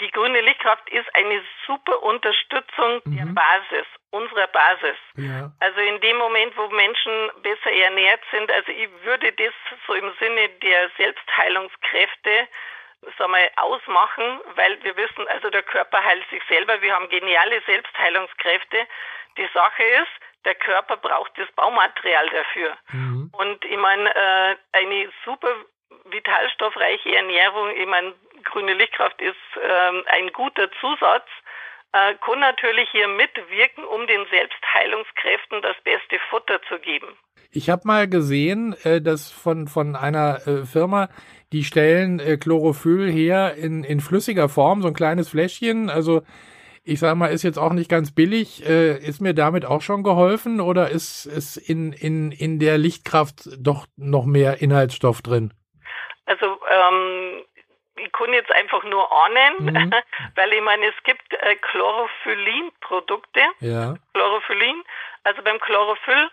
Die 0.00 0.10
grüne 0.12 0.40
Lichtkraft 0.40 0.88
ist 0.90 1.12
eine 1.16 1.42
super 1.66 2.00
Unterstützung 2.02 3.02
mhm. 3.04 3.16
der 3.16 3.26
Basis, 3.26 3.86
unserer 4.10 4.46
Basis. 4.46 4.98
Ja. 5.16 5.50
Also 5.58 5.80
in 5.80 6.00
dem 6.00 6.16
Moment, 6.16 6.56
wo 6.56 6.68
Menschen 6.68 7.30
besser 7.42 7.72
ernährt 7.72 8.20
sind, 8.30 8.50
also 8.52 8.70
ich 8.70 8.88
würde 9.02 9.32
das 9.32 9.52
so 9.86 9.94
im 9.94 10.12
Sinne 10.20 10.48
der 10.62 10.90
Selbstheilungskräfte 10.96 12.48
sag 13.18 13.28
mal, 13.28 13.50
ausmachen, 13.56 14.40
weil 14.54 14.82
wir 14.82 14.96
wissen, 14.96 15.26
also 15.28 15.50
der 15.50 15.62
Körper 15.62 16.02
heilt 16.02 16.28
sich 16.30 16.42
selber. 16.48 16.80
Wir 16.80 16.94
haben 16.94 17.08
geniale 17.08 17.60
Selbstheilungskräfte. 17.66 18.86
Die 19.36 19.48
Sache 19.52 19.82
ist, 19.82 20.44
der 20.44 20.54
Körper 20.54 20.96
braucht 20.96 21.32
das 21.36 21.50
Baumaterial 21.52 22.28
dafür. 22.30 22.76
Mhm. 22.92 23.30
Und 23.32 23.64
ich 23.64 23.76
meine, 23.76 24.14
äh, 24.14 24.56
eine 24.72 25.10
super 25.24 25.54
vitalstoffreiche 26.16 27.14
Ernährung, 27.14 27.68
ich 27.76 27.86
meine, 27.86 28.14
grüne 28.44 28.74
Lichtkraft 28.74 29.20
ist 29.20 29.36
äh, 29.56 30.02
ein 30.16 30.32
guter 30.32 30.70
Zusatz, 30.80 31.28
äh, 31.92 32.14
kann 32.24 32.40
natürlich 32.40 32.88
hier 32.90 33.08
mitwirken, 33.08 33.84
um 33.84 34.06
den 34.06 34.24
Selbstheilungskräften 34.30 35.62
das 35.62 35.76
beste 35.84 36.18
Futter 36.30 36.60
zu 36.68 36.78
geben. 36.78 37.08
Ich 37.50 37.70
habe 37.70 37.82
mal 37.84 38.08
gesehen, 38.08 38.74
äh, 38.84 39.00
dass 39.00 39.30
von, 39.30 39.68
von 39.68 39.96
einer 39.96 40.46
äh, 40.46 40.64
Firma, 40.64 41.08
die 41.52 41.64
stellen 41.64 42.18
äh, 42.18 42.36
Chlorophyll 42.36 43.10
her 43.10 43.54
in, 43.54 43.84
in 43.84 44.00
flüssiger 44.00 44.48
Form, 44.48 44.82
so 44.82 44.88
ein 44.88 44.94
kleines 44.94 45.28
Fläschchen. 45.30 45.88
Also 45.90 46.22
ich 46.88 47.00
sage 47.00 47.16
mal, 47.16 47.28
ist 47.28 47.42
jetzt 47.42 47.58
auch 47.58 47.72
nicht 47.72 47.90
ganz 47.90 48.12
billig. 48.12 48.64
Äh, 48.64 48.98
ist 48.98 49.20
mir 49.20 49.34
damit 49.34 49.64
auch 49.64 49.82
schon 49.82 50.02
geholfen 50.02 50.60
oder 50.60 50.90
ist, 50.90 51.26
ist 51.26 51.56
in, 51.56 51.92
in, 51.92 52.30
in 52.30 52.58
der 52.58 52.78
Lichtkraft 52.78 53.48
doch 53.58 53.86
noch 53.96 54.24
mehr 54.24 54.60
Inhaltsstoff 54.62 55.20
drin? 55.22 55.52
Also 56.26 56.60
ähm, 56.68 57.44
ich 57.96 58.12
kann 58.12 58.32
jetzt 58.32 58.52
einfach 58.52 58.84
nur 58.84 59.10
ahnen, 59.10 59.54
mhm. 59.58 59.94
weil 60.34 60.52
ich 60.52 60.60
meine, 60.60 60.86
es 60.86 61.02
gibt 61.04 61.32
äh, 61.32 61.56
Chlorophyllin-Produkte. 61.56 63.40
Ja. 63.60 63.94
Chlorophyllin, 64.12 64.84
also 65.24 65.42
beim 65.42 65.58
Chlorophyll, 65.60 66.30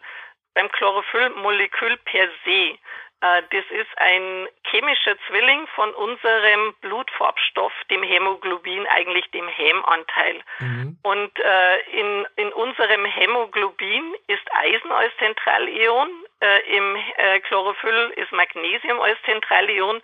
beim 0.53 0.69
Chlorophyllmolekül 0.71 1.97
per 1.97 2.27
se 2.45 2.77
äh, 3.23 3.41
das 3.51 3.63
ist 3.71 3.97
ein 3.97 4.47
chemischer 4.69 5.15
Zwilling 5.27 5.65
von 5.75 5.93
unserem 5.93 6.75
Blutfarbstoff, 6.81 7.71
dem 7.89 8.03
Hämoglobin, 8.03 8.85
eigentlich 8.87 9.31
dem 9.31 9.47
Hämanteil. 9.47 10.41
Mhm. 10.59 10.97
Und 11.03 11.31
äh, 11.39 11.79
in, 11.91 12.27
in 12.35 12.51
unserem 12.51 13.05
Hämoglobin 13.05 14.13
ist 14.27 14.43
Eisen 14.53 14.91
als 14.91 15.15
Zentralion, 15.19 16.09
äh, 16.43 16.77
im 16.77 16.95
äh, 16.95 17.39
Chlorophyll 17.41 18.13
ist 18.17 18.31
Magnesium 18.31 18.99
als 18.99 19.17
Zentralion 19.23 20.01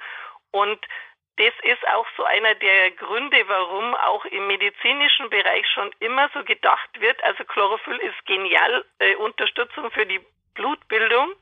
und 0.51 0.79
das 1.37 1.53
ist 1.63 1.87
auch 1.87 2.07
so 2.17 2.23
einer 2.25 2.55
der 2.55 2.91
Gründe, 2.91 3.47
warum 3.47 3.95
auch 3.95 4.25
im 4.25 4.47
medizinischen 4.47 5.29
Bereich 5.29 5.65
schon 5.73 5.89
immer 5.99 6.29
so 6.33 6.43
gedacht 6.43 6.89
wird. 6.99 7.23
Also 7.23 7.45
Chlorophyll 7.45 7.97
ist 7.97 8.25
genial 8.25 8.83
äh, 8.99 9.15
Unterstützung 9.15 9.89
für 9.91 10.05
die 10.05 10.19
Blutbildung 10.55 11.33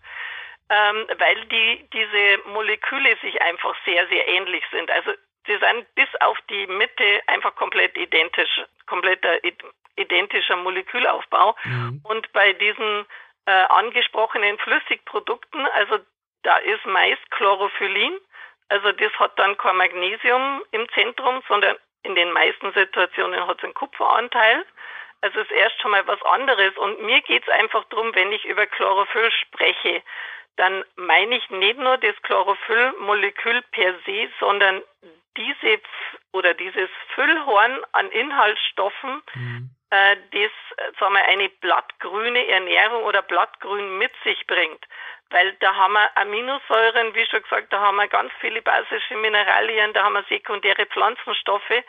ähm, 0.70 1.06
weil 1.18 1.46
die, 1.46 1.88
diese 1.94 2.50
Moleküle 2.50 3.16
sich 3.22 3.42
einfach 3.42 3.76
sehr, 3.86 4.08
sehr 4.08 4.28
ähnlich 4.28 4.64
sind. 4.72 4.92
Also 4.92 5.12
sie 5.46 5.58
sind 5.58 5.96
bis 5.96 6.10
auf 6.20 6.38
die 6.50 6.68
Mitte 6.68 7.22
einfach 7.28 7.56
komplett 7.56 7.98
identisch, 7.98 8.62
kompletter 8.86 9.40
identischer 9.96 10.58
Molekülaufbau. 10.58 11.56
Mhm. 11.64 12.02
Und 12.04 12.32
bei 12.34 12.54
diesen 12.54 13.06
äh, 13.48 13.52
angesprochenen 13.52 14.58
Flüssigprodukten, 14.60 15.66
also 15.68 16.00
da 16.44 16.58
ist 16.58 16.86
meist 16.86 17.32
Chlorophyllin, 17.32 18.20
also 18.70 18.92
das 18.92 19.12
hat 19.14 19.40
dann 19.40 19.58
kein 19.58 19.78
Magnesium 19.78 20.64
im 20.72 20.88
Zentrum, 20.90 21.42
sondern 21.48 21.78
in 22.04 22.16
den 22.16 22.32
meisten 22.32 22.72
Situationen 22.74 23.48
hat 23.48 23.58
es 23.58 23.64
einen 23.64 23.74
Kupferanteil. 23.74 24.66
Also 25.22 25.40
ist 25.40 25.52
erst 25.52 25.82
schon 25.82 25.92
mal 25.92 26.06
was 26.06 26.22
anderes. 26.24 26.78
Und 26.78 27.02
mir 27.02 27.22
geht 27.22 27.44
es 27.44 27.50
einfach 27.50 27.84
darum, 27.86 28.14
wenn 28.14 28.32
ich 28.32 28.46
über 28.46 28.68
Chlorophyll 28.68 29.32
spreche, 29.32 30.04
dann 30.58 30.84
meine 30.96 31.38
ich 31.38 31.50
nicht 31.50 31.80
nur 31.80 31.98
das 31.98 32.16
Chlorophyllmolekül 32.24 33.62
per 33.72 33.94
se, 34.06 34.30
sondern 34.40 34.82
diese 35.38 35.80
oder 36.34 36.54
dieses 36.54 36.90
Füllhorn 37.14 37.84
an 37.94 38.10
Inhaltsstoffen, 38.12 39.22
mhm. 39.34 39.70
Äh, 39.90 40.18
das 40.32 40.52
sagen 41.00 41.14
wir, 41.14 41.26
eine 41.26 41.50
blattgrüne 41.50 42.48
Ernährung 42.48 43.04
oder 43.04 43.22
blattgrün 43.22 43.98
mit 43.98 44.12
sich 44.24 44.46
bringt. 44.48 44.86
Weil 45.30 45.54
da 45.60 45.76
haben 45.76 45.94
wir 45.94 46.18
Aminosäuren, 46.18 47.14
wie 47.14 47.26
schon 47.26 47.42
gesagt, 47.44 47.74
da 47.74 47.80
haben 47.80 47.98
wir 47.98 48.08
ganz 48.08 48.32
viele 48.40 48.62
basische 48.62 49.16
Mineralien, 49.18 49.94
da 49.94 50.04
haben 50.04 50.14
wir 50.14 50.24
sekundäre 50.30 50.86
Pflanzenstoffe, 50.86 51.84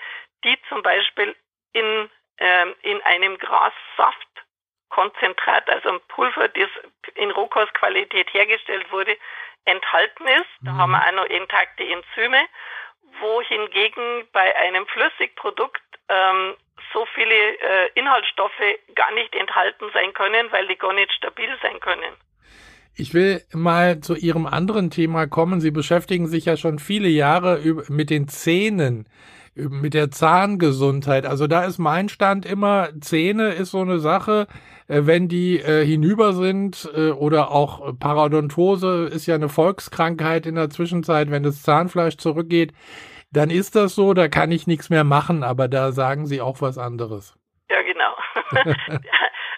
die 0.45 0.59
zum 0.69 0.83
Beispiel 0.83 1.37
in, 1.73 2.11
äh, 2.39 2.71
in 2.83 3.01
einem 3.03 3.39
Grassaft 3.39 4.27
Konzentrat, 4.89 5.69
also 5.69 5.91
ein 5.91 6.01
Pulver, 6.09 6.49
das 6.49 6.69
in 7.15 7.31
Rohkostqualität 7.31 8.33
hergestellt 8.33 8.91
wurde, 8.91 9.17
enthalten 9.65 10.27
ist. 10.27 10.49
Da 10.63 10.73
mhm. 10.73 10.79
haben 10.79 10.91
wir 10.93 11.07
auch 11.07 11.13
noch 11.13 11.25
intakte 11.27 11.85
Enzyme, 11.85 12.49
wohingegen 13.21 14.29
bei 14.33 14.57
einem 14.57 14.87
Flüssigprodukt 14.87 15.83
ähm, 16.09 16.55
so 16.93 17.07
viele 17.15 17.35
äh, 17.35 17.91
Inhaltsstoffe 17.95 18.53
gar 18.95 19.13
nicht 19.15 19.35
enthalten 19.35 19.87
sein 19.93 20.13
können, 20.15 20.51
weil 20.51 20.67
die 20.69 20.77
gar 20.77 20.93
nicht 20.95 21.13
stabil 21.13 21.51
sein 21.63 21.81
können. 21.81 22.15
Ich 22.95 23.15
will 23.15 23.43
mal 23.53 24.01
zu 24.01 24.17
Ihrem 24.17 24.47
anderen 24.47 24.91
Thema 24.91 25.27
kommen. 25.27 25.61
Sie 25.61 25.71
beschäftigen 25.71 26.27
sich 26.27 26.47
ja 26.47 26.57
schon 26.57 26.79
viele 26.79 27.09
Jahre 27.09 27.61
mit 27.89 28.11
den 28.11 28.27
Zähnen 28.27 29.09
mit 29.59 29.95
der 29.95 30.11
Zahngesundheit. 30.11 31.27
Also 31.27 31.47
da 31.47 31.65
ist 31.65 31.79
mein 31.79 32.09
Stand 32.09 32.47
immer, 32.47 32.89
Zähne 33.01 33.49
ist 33.51 33.73
so 33.73 33.81
eine 33.81 33.99
Sache, 33.99 34.47
äh, 34.87 35.03
wenn 35.05 35.29
die 35.29 35.59
äh, 35.59 35.85
hinüber 35.85 36.33
sind 36.33 36.89
äh, 36.95 37.11
oder 37.11 37.51
auch 37.51 37.99
Parodontose 37.99 39.11
ist 39.13 39.27
ja 39.27 39.35
eine 39.35 39.49
Volkskrankheit 39.49 40.47
in 40.47 40.55
der 40.55 40.71
Zwischenzeit, 40.71 41.31
wenn 41.31 41.43
das 41.43 41.63
Zahnfleisch 41.63 42.17
zurückgeht, 42.17 42.73
dann 43.31 43.51
ist 43.51 43.77
das 43.77 43.95
so, 43.95 44.15
da 44.15 44.29
kann 44.29 44.51
ich 44.53 44.67
nichts 44.67 44.91
mehr 44.91 45.05
machen, 45.05 45.43
aber 45.43 45.69
da 45.69 45.93
sagen 45.93 46.27
Sie 46.27 46.41
auch 46.41 46.61
was 46.61 46.79
anderes. 46.79 47.35
Ja, 47.71 47.83
genau. 47.83 48.17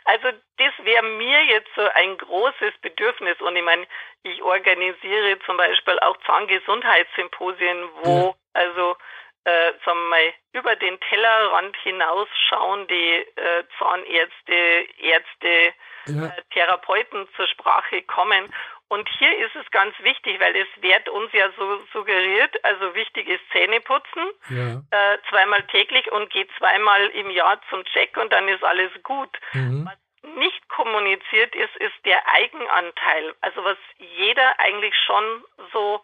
also 0.04 0.28
das 0.58 0.72
wäre 0.84 1.02
mir 1.04 1.44
jetzt 1.44 1.70
so 1.76 1.82
ein 1.94 2.18
großes 2.18 2.74
Bedürfnis 2.82 3.40
und 3.40 3.56
ich 3.56 3.64
meine, 3.64 3.86
ich 4.22 4.42
organisiere 4.42 5.38
zum 5.46 5.56
Beispiel 5.56 5.98
auch 6.00 6.16
Zahngesundheitssymposien, 6.26 7.88
wo 8.02 8.26
ja. 8.26 8.34
also 8.54 8.96
äh, 9.44 9.72
sagen 9.84 9.98
wir 9.98 10.08
mal, 10.10 10.34
über 10.52 10.76
den 10.76 10.98
Tellerrand 11.00 11.76
hinaus 11.82 12.28
schauen 12.48 12.86
die 12.88 13.24
äh, 13.36 13.64
Zahnärzte, 13.78 14.86
Ärzte, 14.98 15.74
ja. 16.06 16.26
äh, 16.26 16.42
Therapeuten 16.52 17.26
zur 17.36 17.46
Sprache 17.46 18.02
kommen. 18.02 18.52
Und 18.90 19.08
hier 19.20 19.38
ist 19.38 19.54
es 19.54 19.70
ganz 19.70 19.94
wichtig, 20.00 20.40
weil 20.40 20.56
es 20.56 20.66
wird 20.80 21.08
uns 21.10 21.32
ja 21.32 21.48
so 21.56 21.78
suggeriert, 21.92 22.52
also 22.64 22.92
wichtig 22.96 23.28
ist 23.28 23.40
Zähneputzen, 23.52 24.24
ja. 24.48 24.82
äh, 24.90 25.18
zweimal 25.28 25.62
täglich 25.68 26.10
und 26.10 26.28
geht 26.30 26.50
zweimal 26.58 27.06
im 27.10 27.30
Jahr 27.30 27.60
zum 27.70 27.84
Check 27.84 28.16
und 28.16 28.32
dann 28.32 28.48
ist 28.48 28.64
alles 28.64 28.90
gut. 29.04 29.30
Mhm. 29.52 29.86
Was 29.88 30.34
nicht 30.34 30.68
kommuniziert 30.68 31.54
ist, 31.54 31.76
ist 31.76 31.94
der 32.04 32.20
Eigenanteil. 32.34 33.32
Also 33.42 33.62
was 33.62 33.76
jeder 33.98 34.58
eigentlich 34.58 34.94
schon 35.06 35.44
so 35.72 36.02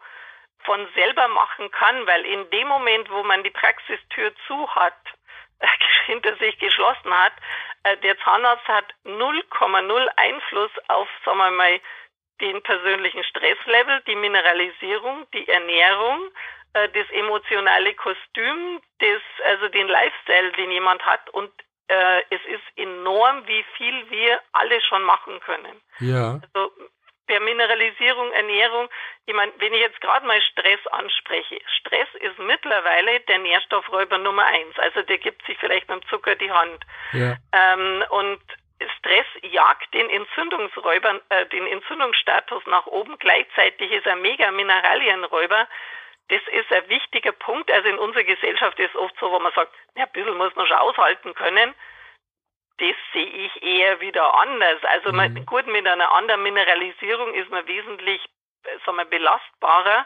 von 0.59 0.87
selber 0.95 1.27
machen 1.27 1.69
kann, 1.71 2.07
weil 2.07 2.25
in 2.25 2.49
dem 2.51 2.69
Moment, 2.69 3.11
wo 3.11 3.21
man 3.23 3.43
die 3.43 3.49
Praxistür 3.49 4.31
zu 4.47 4.75
hat, 4.75 4.95
hinter 6.05 6.37
sich 6.37 6.57
geschlossen 6.57 7.13
hat, 7.13 7.33
äh, 7.83 7.97
der 7.97 8.17
Zahnarzt 8.19 8.67
hat 8.69 8.85
0,0 9.03 10.07
Einfluss 10.15 10.71
auf, 10.87 11.09
sagen 11.25 11.37
wir 11.37 11.51
mal, 11.51 11.81
den 12.41 12.61
persönlichen 12.61 13.23
Stresslevel, 13.23 14.01
die 14.07 14.15
Mineralisierung, 14.15 15.25
die 15.33 15.47
Ernährung, 15.47 16.29
äh, 16.73 16.89
das 16.89 17.09
emotionale 17.11 17.93
Kostüm, 17.95 18.81
das, 18.99 19.21
also 19.45 19.67
den 19.69 19.87
Lifestyle, 19.87 20.51
den 20.53 20.71
jemand 20.71 21.05
hat 21.05 21.29
und 21.31 21.51
äh, 21.87 22.21
es 22.29 22.41
ist 22.47 22.77
enorm, 22.77 23.47
wie 23.47 23.63
viel 23.77 24.09
wir 24.09 24.39
alle 24.51 24.81
schon 24.81 25.03
machen 25.03 25.39
können. 25.39 25.81
Ja. 25.99 26.39
Also 26.53 26.71
per 27.27 27.39
Mineralisierung, 27.41 28.31
Ernährung. 28.31 28.89
Ich 29.25 29.35
meine, 29.35 29.51
wenn 29.59 29.73
ich 29.73 29.81
jetzt 29.81 29.99
gerade 30.01 30.25
mal 30.25 30.41
Stress 30.41 30.79
anspreche, 30.87 31.59
Stress 31.79 32.07
ist 32.21 32.39
mittlerweile 32.39 33.19
der 33.21 33.37
Nährstoffräuber 33.39 34.17
Nummer 34.17 34.45
eins. 34.45 34.77
Also 34.79 35.01
der 35.01 35.17
gibt 35.17 35.45
sich 35.45 35.57
vielleicht 35.59 35.87
beim 35.87 36.01
Zucker 36.07 36.35
die 36.35 36.51
Hand. 36.51 36.83
Ja. 37.11 37.35
Ähm, 37.51 38.03
und 38.09 38.41
Stress 39.07 39.25
jagt 39.51 39.93
den 39.93 40.09
Entzündungsräubern, 40.09 41.21
äh, 41.29 41.45
den 41.47 41.65
Entzündungsstatus 41.67 42.65
nach 42.67 42.85
oben. 42.87 43.17
Gleichzeitig 43.19 43.91
ist 43.91 44.05
er 44.05 44.15
mega 44.15 44.51
Mineralienräuber. 44.51 45.67
Das 46.29 46.41
ist 46.51 46.71
ein 46.71 46.89
wichtiger 46.89 47.31
Punkt. 47.31 47.71
Also 47.71 47.87
in 47.87 47.97
unserer 47.97 48.23
Gesellschaft 48.23 48.77
ist 48.79 48.89
es 48.89 48.95
oft 48.95 49.15
so, 49.19 49.31
wo 49.31 49.39
man 49.39 49.53
sagt, 49.53 49.73
ja, 49.95 50.03
ein 50.03 50.11
bisschen 50.11 50.37
muss 50.37 50.55
man 50.55 50.67
schon 50.67 50.77
aushalten 50.77 51.33
können 51.33 51.73
das 52.79 52.95
sehe 53.11 53.25
ich 53.25 53.63
eher 53.63 53.99
wieder 54.01 54.39
anders. 54.39 54.77
Also 54.83 55.09
mhm. 55.09 55.15
man, 55.15 55.45
gut, 55.47 55.65
mit 55.65 55.87
einer 55.87 56.11
anderen 56.11 56.43
Mineralisierung 56.43 57.33
ist 57.33 57.49
man 57.49 57.67
wesentlich 57.67 58.21
sagen 58.85 58.97
wir, 58.97 59.05
belastbarer, 59.05 60.05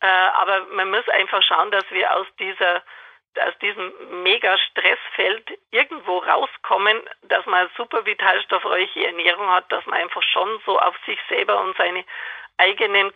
äh, 0.00 0.06
aber 0.06 0.66
man 0.72 0.90
muss 0.90 1.08
einfach 1.08 1.42
schauen, 1.42 1.70
dass 1.70 1.84
wir 1.90 2.14
aus 2.16 2.26
dieser 2.38 2.82
aus 3.40 3.58
diesem 3.60 3.92
mega 4.22 4.56
Stressfeld 4.58 5.58
irgendwo 5.70 6.18
rauskommen, 6.18 6.98
dass 7.22 7.44
man 7.46 7.68
super 7.76 8.04
vitalstoffreiche 8.06 9.06
Ernährung 9.06 9.48
hat, 9.48 9.70
dass 9.70 9.84
man 9.86 10.00
einfach 10.00 10.22
schon 10.22 10.48
so 10.64 10.78
auf 10.78 10.94
sich 11.06 11.18
selber 11.28 11.60
und 11.60 11.76
seine 11.76 12.04
eigenen 12.58 13.12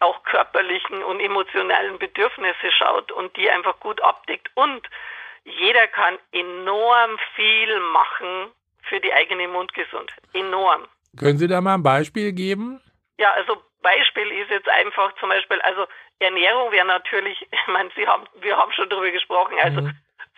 auch 0.00 0.22
körperlichen 0.24 1.02
und 1.04 1.20
emotionalen 1.20 1.98
Bedürfnisse 1.98 2.72
schaut 2.76 3.12
und 3.12 3.36
die 3.36 3.48
einfach 3.48 3.78
gut 3.80 4.00
abdeckt. 4.02 4.50
Und 4.54 4.88
jeder 5.44 5.86
kann 5.88 6.18
enorm 6.32 7.18
viel 7.34 7.80
machen 7.80 8.50
für 8.82 9.00
die 9.00 9.12
eigene 9.12 9.48
Mundgesundheit. 9.48 10.22
Enorm. 10.34 10.86
Können 11.18 11.38
Sie 11.38 11.46
da 11.46 11.60
mal 11.60 11.74
ein 11.74 11.82
Beispiel 11.82 12.32
geben? 12.32 12.80
Ja, 13.22 13.30
also 13.34 13.62
Beispiel 13.82 14.32
ist 14.32 14.50
jetzt 14.50 14.68
einfach 14.68 15.14
zum 15.20 15.28
Beispiel, 15.28 15.60
also 15.60 15.86
Ernährung 16.18 16.72
wäre 16.72 16.86
natürlich, 16.86 17.40
ich 17.52 17.66
meine, 17.68 17.88
Sie 17.94 18.06
haben, 18.06 18.26
wir 18.40 18.56
haben 18.56 18.72
schon 18.72 18.88
darüber 18.88 19.12
gesprochen, 19.12 19.56
also 19.60 19.82
mhm. 19.82 19.94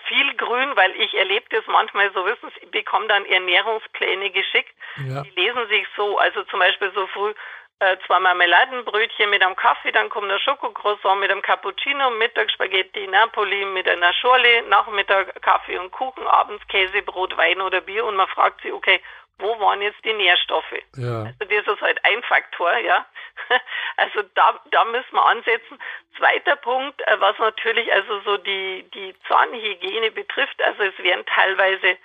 viel 0.07 0.35
Grün, 0.37 0.77
weil 0.77 0.95
ich 0.97 1.15
erlebe 1.15 1.47
das 1.49 1.65
manchmal 1.67 2.13
so, 2.13 2.27
wissen 2.27 2.51
Sie, 2.55 2.65
ich 2.65 2.71
bekomme 2.71 3.07
dann 3.07 3.25
Ernährungspläne 3.25 4.31
geschickt, 4.31 4.75
ja. 4.97 5.23
die 5.23 5.31
lesen 5.31 5.67
sich 5.69 5.87
so, 5.97 6.19
also 6.19 6.45
zum 6.45 6.59
Beispiel 6.59 6.93
so 6.95 7.07
früh 7.07 7.33
äh, 7.81 7.97
zwei 8.07 8.19
Marmeladenbrötchen 8.21 9.31
mit 9.31 9.43
einem 9.43 9.57
Kaffee, 9.57 9.93
dann 9.93 10.09
kommt 10.09 10.31
der 10.31 10.39
Schokocroissant 10.39 11.21
mit 11.21 11.31
einem 11.31 11.43
Cappuccino, 11.43 12.11
Mittag 12.11 12.51
Spaghetti 12.51 13.07
Napoli 13.07 13.65
mit 13.65 13.89
einer 13.89 14.13
Schorle, 14.15 14.63
Nachmittag 14.69 15.41
Kaffee 15.43 15.79
und 15.79 15.91
Kuchen, 15.91 16.27
abends 16.27 16.67
Käse, 16.69 17.03
Brot, 17.03 17.37
Wein 17.37 17.61
oder 17.61 17.81
Bier 17.81 18.05
und 18.05 18.17
man 18.17 18.29
fragt 18.29 18.63
sich, 18.63 18.73
okay, 18.73 19.01
wo 19.39 19.59
waren 19.59 19.83
jetzt 19.83 20.05
die 20.05 20.13
Nährstoffe? 20.13 20.73
Ja. 20.97 21.25
Also 21.25 21.45
das 21.51 21.75
ist 21.75 21.81
halt 21.81 22.05
ein 22.05 22.23
Faktor, 22.23 22.77
ja. 22.79 23.07
Also 23.97 24.23
da, 24.35 24.61
da 24.71 24.85
müssen 24.87 25.13
wir 25.13 25.27
ansetzen. 25.27 25.79
Zweiter 26.17 26.57
Punkt, 26.57 27.01
äh, 27.03 27.21
was 27.21 27.39
natürlich 27.39 27.93
also 27.93 28.21
so 28.21 28.37
die, 28.39 28.89
die 28.95 29.15
Zahnhygiene 29.29 30.13
betrifft, 30.13 30.63
also 30.63 30.83
es 30.85 30.99
werden 30.99 31.25
teilweise 31.27 31.99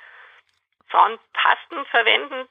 Zahnpasten 0.91 1.85
verwendet, 1.85 2.49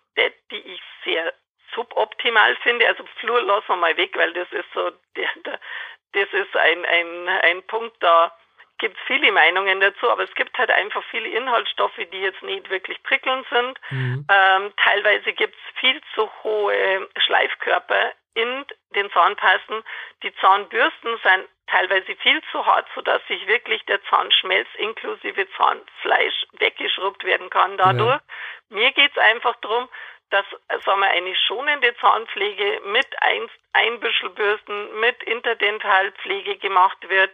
die 0.50 0.58
ich 0.58 0.82
sehr 1.04 1.32
suboptimal 1.74 2.56
finde. 2.56 2.86
Also 2.86 3.04
Flur 3.20 3.42
lassen 3.42 3.68
wir 3.68 3.76
mal 3.76 3.96
weg, 3.96 4.16
weil 4.16 4.32
das 4.32 4.50
ist 4.52 4.68
so, 4.74 4.90
das 5.14 6.28
ist 6.32 6.56
ein, 6.56 6.84
ein, 6.84 7.28
ein 7.28 7.62
Punkt, 7.66 7.96
da 8.00 8.32
gibt 8.78 8.96
es 8.96 9.02
viele 9.06 9.32
Meinungen 9.32 9.80
dazu, 9.80 10.08
aber 10.10 10.22
es 10.22 10.34
gibt 10.34 10.56
halt 10.56 10.70
einfach 10.70 11.02
viele 11.10 11.28
Inhaltsstoffe, 11.28 11.98
die 12.12 12.20
jetzt 12.20 12.42
nicht 12.42 12.70
wirklich 12.70 13.02
prickelnd 13.02 13.46
sind. 13.50 13.78
Mhm. 13.90 14.26
Ähm, 14.30 14.72
teilweise 14.82 15.32
gibt 15.32 15.54
es 15.54 15.80
viel 15.80 16.00
zu 16.14 16.30
hohe 16.42 17.08
Schleifkörper 17.18 18.12
in 18.34 18.64
den 18.94 19.10
Zahnpasten. 19.10 19.82
Die 20.22 20.34
Zahnbürsten 20.36 21.18
sind 21.24 21.48
teilweise 21.66 22.14
viel 22.16 22.40
zu 22.50 22.64
hart, 22.64 22.86
sodass 22.94 23.20
sich 23.26 23.46
wirklich 23.46 23.84
der 23.86 24.02
Zahnschmelz 24.04 24.68
inklusive 24.76 25.48
Zahnfleisch 25.56 26.46
weggeschrubbt 26.52 27.24
werden 27.24 27.50
kann 27.50 27.76
dadurch. 27.76 28.20
Ja. 28.20 28.22
Mir 28.70 28.92
geht 28.92 29.10
es 29.10 29.18
einfach 29.18 29.56
darum, 29.60 29.88
dass 30.30 30.46
sagen 30.84 31.00
wir, 31.00 31.10
eine 31.10 31.34
schonende 31.34 31.96
Zahnpflege 31.96 32.80
mit 32.86 33.06
ein, 33.22 33.48
Einbüschelbürsten, 33.72 35.00
mit 35.00 35.22
Interdentalpflege 35.22 36.56
gemacht 36.58 37.08
wird. 37.08 37.30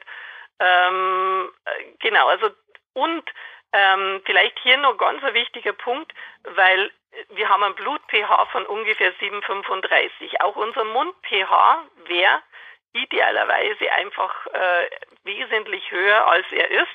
Ähm, 0.61 1.51
genau, 1.99 2.29
also 2.29 2.51
und 2.93 3.25
ähm, 3.73 4.23
vielleicht 4.25 4.59
hier 4.61 4.77
noch 4.77 4.97
ganz 4.97 5.23
ein 5.25 5.35
wichtiger 5.35 5.73
Punkt, 5.73 6.13
weil 6.45 6.91
wir 7.31 7.49
haben 7.49 7.63
ein 7.63 7.75
Blut-pH 7.75 8.47
von 8.47 8.67
ungefähr 8.67 9.13
7,35. 9.15 10.41
Auch 10.41 10.57
unser 10.57 10.85
Mund-pH 10.85 11.85
wäre 12.07 12.43
idealerweise 12.93 13.91
einfach 13.93 14.47
äh, 14.47 14.91
wesentlich 15.25 15.91
höher, 15.91 16.27
als 16.27 16.47
er 16.53 16.71
ist. 16.71 16.89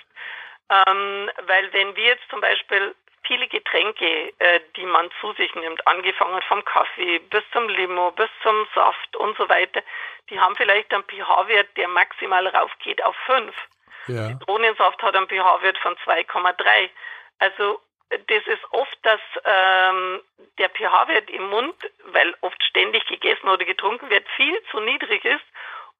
Ähm, 0.69 1.29
weil 1.47 1.73
wenn 1.73 1.95
wir 1.95 2.05
jetzt 2.05 2.29
zum 2.29 2.41
Beispiel 2.41 2.95
viele 3.23 3.47
Getränke, 3.47 4.33
äh, 4.39 4.59
die 4.75 4.85
man 4.85 5.09
zu 5.19 5.33
sich 5.33 5.53
nimmt, 5.55 5.85
angefangen 5.87 6.41
vom 6.43 6.63
Kaffee 6.65 7.19
bis 7.19 7.43
zum 7.51 7.67
Limo, 7.69 8.11
bis 8.11 8.29
zum 8.43 8.67
Saft 8.73 9.15
und 9.15 9.37
so 9.37 9.47
weiter, 9.49 9.81
die 10.29 10.39
haben 10.39 10.55
vielleicht 10.55 10.93
einen 10.93 11.03
pH-Wert, 11.03 11.69
der 11.77 11.87
maximal 11.87 12.47
raufgeht 12.47 13.03
auf 13.03 13.15
5. 13.25 13.55
Ja. 14.07 14.27
Zitronensaft 14.29 15.01
hat 15.03 15.15
einen 15.15 15.27
pH-Wert 15.27 15.77
von 15.79 15.95
2,3. 15.97 16.89
Also 17.39 17.79
das 18.09 18.47
ist 18.47 18.63
oft, 18.71 18.97
dass 19.03 19.21
ähm, 19.45 20.21
der 20.57 20.69
pH-Wert 20.69 21.29
im 21.29 21.49
Mund, 21.49 21.75
weil 22.05 22.33
oft 22.41 22.61
ständig 22.63 23.05
gegessen 23.05 23.47
oder 23.47 23.65
getrunken 23.65 24.09
wird, 24.09 24.27
viel 24.35 24.59
zu 24.71 24.79
niedrig 24.79 25.23
ist. 25.25 25.45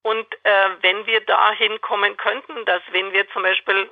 Und 0.02 0.26
äh, 0.44 0.70
wenn 0.82 1.06
wir 1.06 1.22
dahin 1.22 1.80
kommen 1.82 2.18
könnten, 2.18 2.66
dass 2.66 2.82
wenn 2.92 3.14
wir 3.14 3.30
zum 3.30 3.44
Beispiel 3.44 3.90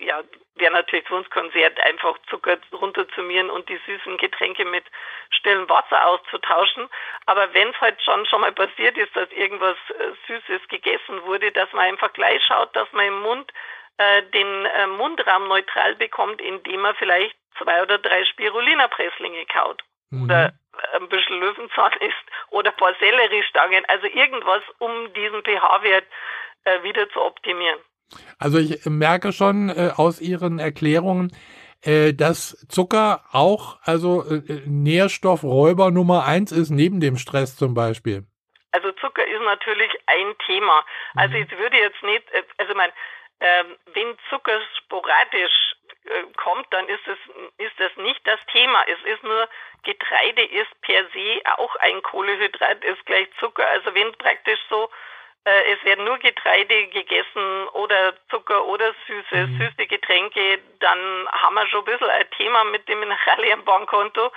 ja, 0.00 0.22
wäre 0.54 0.72
natürlich 0.72 1.06
für 1.06 1.16
uns 1.16 1.30
Konzert, 1.30 1.78
einfach 1.80 2.16
Zucker 2.28 2.58
runterzumieren 2.72 3.50
und 3.50 3.68
die 3.68 3.80
süßen 3.86 4.16
Getränke 4.18 4.64
mit 4.64 4.84
stillem 5.30 5.68
Wasser 5.68 6.06
auszutauschen. 6.06 6.88
Aber 7.26 7.52
wenn 7.54 7.68
es 7.70 7.80
halt 7.80 8.00
schon 8.02 8.24
schon 8.26 8.40
mal 8.40 8.52
passiert 8.52 8.96
ist, 8.96 9.14
dass 9.16 9.30
irgendwas 9.32 9.76
äh, 9.90 10.12
Süßes 10.26 10.68
gegessen 10.68 11.22
wurde, 11.24 11.50
dass 11.52 11.72
man 11.72 11.86
einfach 11.86 12.12
gleich 12.12 12.42
schaut, 12.44 12.74
dass 12.76 12.90
man 12.92 13.06
im 13.06 13.20
Mund 13.22 13.52
äh, 13.98 14.22
den 14.22 14.66
äh, 14.66 14.86
Mundraum 14.86 15.48
neutral 15.48 15.96
bekommt, 15.96 16.40
indem 16.40 16.80
man 16.80 16.94
vielleicht 16.96 17.36
zwei 17.58 17.82
oder 17.82 17.98
drei 17.98 18.24
Spirulina-Presslinge 18.24 19.46
kaut. 19.46 19.82
Mhm. 20.10 20.24
Oder 20.24 20.52
ein 20.94 21.08
bisschen 21.08 21.40
Löwenzahn 21.40 21.92
isst 22.00 22.16
oder 22.50 22.70
ein 22.70 22.76
paar 22.76 22.94
Selleriestangen. 23.00 23.84
Also 23.86 24.06
irgendwas, 24.06 24.62
um 24.78 25.12
diesen 25.12 25.42
pH-Wert 25.42 26.06
äh, 26.64 26.82
wieder 26.82 27.08
zu 27.10 27.20
optimieren. 27.20 27.80
Also 28.38 28.58
ich 28.58 28.84
merke 28.86 29.32
schon 29.32 29.68
äh, 29.68 29.90
aus 29.96 30.20
Ihren 30.20 30.58
Erklärungen, 30.58 31.32
äh, 31.84 32.12
dass 32.12 32.66
Zucker 32.68 33.24
auch 33.32 33.78
also 33.82 34.24
äh, 34.24 34.62
Nährstoffräuber 34.66 35.90
Nummer 35.90 36.24
eins 36.26 36.52
ist, 36.52 36.70
neben 36.70 37.00
dem 37.00 37.16
Stress 37.16 37.56
zum 37.56 37.74
Beispiel. 37.74 38.24
Also 38.72 38.92
Zucker 38.92 39.26
ist 39.26 39.42
natürlich 39.42 39.90
ein 40.06 40.34
Thema. 40.46 40.84
Also 41.14 41.36
mhm. 41.36 41.42
ich 41.42 41.58
würde 41.58 41.76
jetzt 41.76 42.02
nicht, 42.02 42.30
äh, 42.32 42.42
also 42.58 42.74
mein, 42.74 42.90
ähm, 43.40 43.76
wenn 43.94 44.16
Zucker 44.28 44.60
sporadisch 44.78 45.76
äh, 46.04 46.24
kommt, 46.36 46.66
dann 46.70 46.88
ist 46.88 47.06
es 47.06 47.18
ist 47.58 47.78
das 47.78 47.96
nicht 47.96 48.26
das 48.26 48.40
Thema. 48.52 48.82
Es 48.86 49.14
ist 49.14 49.22
nur 49.22 49.48
Getreide 49.84 50.42
ist 50.42 50.80
per 50.82 51.04
se 51.12 51.40
auch 51.58 51.76
ein 51.76 52.02
Kohlehydrat, 52.02 52.84
ist 52.84 53.06
gleich 53.06 53.28
Zucker. 53.38 53.66
Also 53.70 53.94
wenn 53.94 54.12
praktisch 54.14 54.58
so 54.68 54.84
äh, 54.84 54.88
es 55.44 55.84
werden 55.84 56.04
nur 56.04 56.18
Getreide 56.18 56.88
gegessen 56.88 57.68
oder 57.72 58.14
Zucker 58.30 58.66
oder 58.66 58.94
süße, 59.06 59.46
mhm. 59.46 59.58
süße 59.58 59.86
Getränke, 59.86 60.58
dann 60.80 60.98
haben 61.32 61.54
wir 61.54 61.66
schon 61.68 61.80
ein 61.80 61.84
bisschen 61.86 62.10
ein 62.10 62.30
Thema 62.36 62.64
mit 62.64 62.88
dem 62.88 63.00
Mineralienbankkonto, 63.00 64.30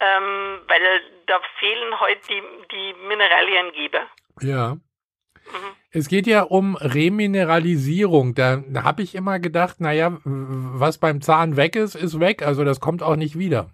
ähm, 0.00 0.60
weil 0.66 1.00
da 1.26 1.40
fehlen 1.58 2.00
heute 2.00 2.20
halt 2.20 2.28
die, 2.28 2.42
die 2.70 2.94
Mineraliengeber. 3.06 4.06
Ja. 4.40 4.74
Mhm. 4.74 5.76
Es 5.90 6.08
geht 6.08 6.26
ja 6.26 6.42
um 6.42 6.76
Remineralisierung. 6.76 8.34
Da, 8.34 8.62
da 8.66 8.84
habe 8.84 9.02
ich 9.02 9.14
immer 9.14 9.38
gedacht, 9.38 9.80
naja, 9.80 10.16
was 10.24 10.98
beim 10.98 11.20
Zahn 11.20 11.56
weg 11.56 11.76
ist, 11.76 11.94
ist 11.94 12.18
weg. 12.20 12.42
Also 12.42 12.64
das 12.64 12.80
kommt 12.80 13.02
auch 13.02 13.16
nicht 13.16 13.38
wieder. 13.38 13.70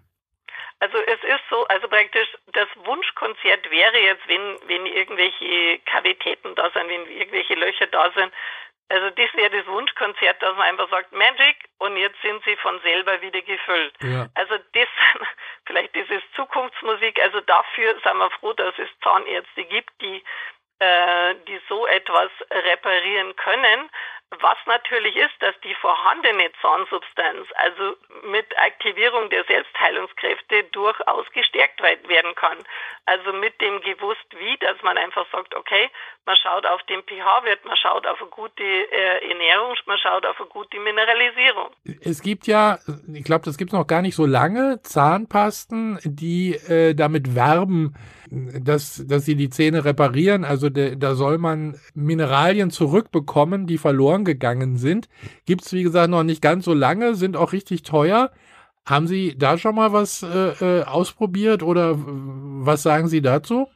Also 1.49 1.61
so, 1.61 1.67
also 1.67 1.87
praktisch 1.87 2.27
das 2.53 2.67
Wunschkonzert 2.75 3.69
wäre 3.69 3.99
jetzt, 3.99 4.27
wenn, 4.27 4.57
wenn 4.67 4.85
irgendwelche 4.85 5.79
Kavitäten 5.85 6.55
da 6.55 6.69
sind, 6.71 6.89
wenn 6.89 7.07
irgendwelche 7.07 7.55
Löcher 7.55 7.87
da 7.87 8.11
sind. 8.11 8.33
Also 8.89 9.09
das 9.11 9.33
wäre 9.35 9.51
das 9.51 9.67
Wunschkonzert, 9.67 10.41
dass 10.41 10.55
man 10.57 10.67
einfach 10.67 10.89
sagt, 10.89 11.11
Magic 11.11 11.57
und 11.77 11.95
jetzt 11.97 12.19
sind 12.23 12.43
sie 12.43 12.55
von 12.55 12.79
selber 12.81 13.21
wieder 13.21 13.41
gefüllt. 13.41 13.93
Ja. 14.01 14.27
Also 14.33 14.55
das 14.73 14.87
vielleicht 15.65 15.95
das 15.95 16.09
ist 16.09 16.23
Zukunftsmusik. 16.35 17.21
Also 17.21 17.39
dafür 17.41 17.95
sind 18.03 18.17
wir 18.17 18.29
froh, 18.31 18.53
dass 18.53 18.73
es 18.79 18.89
Zahnärzte 19.03 19.63
gibt, 19.65 19.91
die 20.01 20.23
äh, 20.79 21.35
die 21.47 21.59
so 21.67 21.85
etwas 21.87 22.31
reparieren 22.49 23.35
können. 23.35 23.89
Was 24.31 24.57
natürlich 24.67 25.15
ist, 25.15 25.33
dass 25.39 25.55
die 25.63 25.73
vorhandene 25.81 26.51
Zahnsubstanz, 26.61 27.47
also 27.55 27.97
mit 28.29 28.45
Aktivierung 28.59 29.27
der 29.31 29.43
Selbstheilungskräfte, 29.45 30.65
durchaus 30.71 31.25
gestärkt 31.33 31.81
werden 31.81 32.35
kann. 32.35 32.57
Also 33.07 33.33
mit 33.33 33.59
dem 33.59 33.81
gewusst 33.81 34.27
wie, 34.37 34.55
dass 34.57 34.77
man 34.83 34.99
einfach 34.99 35.25
sagt, 35.31 35.55
okay, 35.55 35.89
man 36.27 36.35
schaut 36.35 36.63
auf 36.67 36.83
den 36.83 37.01
pH-Wert, 37.01 37.65
man 37.65 37.75
schaut 37.75 38.05
auf 38.05 38.21
eine 38.21 38.29
gute 38.29 38.63
äh, 38.63 39.29
Ernährung, 39.29 39.75
man 39.87 39.97
schaut 39.97 40.23
auf 40.27 40.39
eine 40.39 40.49
gute 40.49 40.79
Mineralisierung. 40.79 41.71
Es 42.01 42.21
gibt 42.21 42.45
ja, 42.45 42.77
ich 43.11 43.23
glaube, 43.23 43.45
das 43.45 43.57
gibt 43.57 43.71
es 43.73 43.79
noch 43.79 43.87
gar 43.87 44.03
nicht 44.03 44.15
so 44.15 44.27
lange, 44.27 44.79
Zahnpasten, 44.83 45.97
die 46.03 46.53
äh, 46.53 46.93
damit 46.93 47.33
werben, 47.35 47.95
dass, 48.31 49.05
dass 49.07 49.25
sie 49.25 49.35
die 49.35 49.49
Zähne 49.49 49.85
reparieren. 49.85 50.45
Also 50.45 50.69
de, 50.69 50.95
da 50.95 51.15
soll 51.15 51.37
man 51.37 51.79
Mineralien 51.95 52.71
zurückbekommen, 52.71 53.67
die 53.67 53.77
verloren 53.77 54.25
gegangen 54.25 54.77
sind. 54.77 55.09
Gibt 55.45 55.63
es, 55.63 55.73
wie 55.73 55.83
gesagt, 55.83 56.09
noch 56.09 56.23
nicht 56.23 56.41
ganz 56.41 56.65
so 56.65 56.73
lange, 56.73 57.15
sind 57.15 57.35
auch 57.35 57.53
richtig 57.53 57.83
teuer. 57.83 58.31
Haben 58.85 59.07
Sie 59.07 59.37
da 59.37 59.57
schon 59.57 59.75
mal 59.75 59.93
was 59.93 60.23
äh, 60.23 60.79
äh, 60.79 60.83
ausprobiert 60.83 61.63
oder 61.63 61.95
was 61.95 62.83
sagen 62.83 63.07
Sie 63.07 63.21
dazu? 63.21 63.69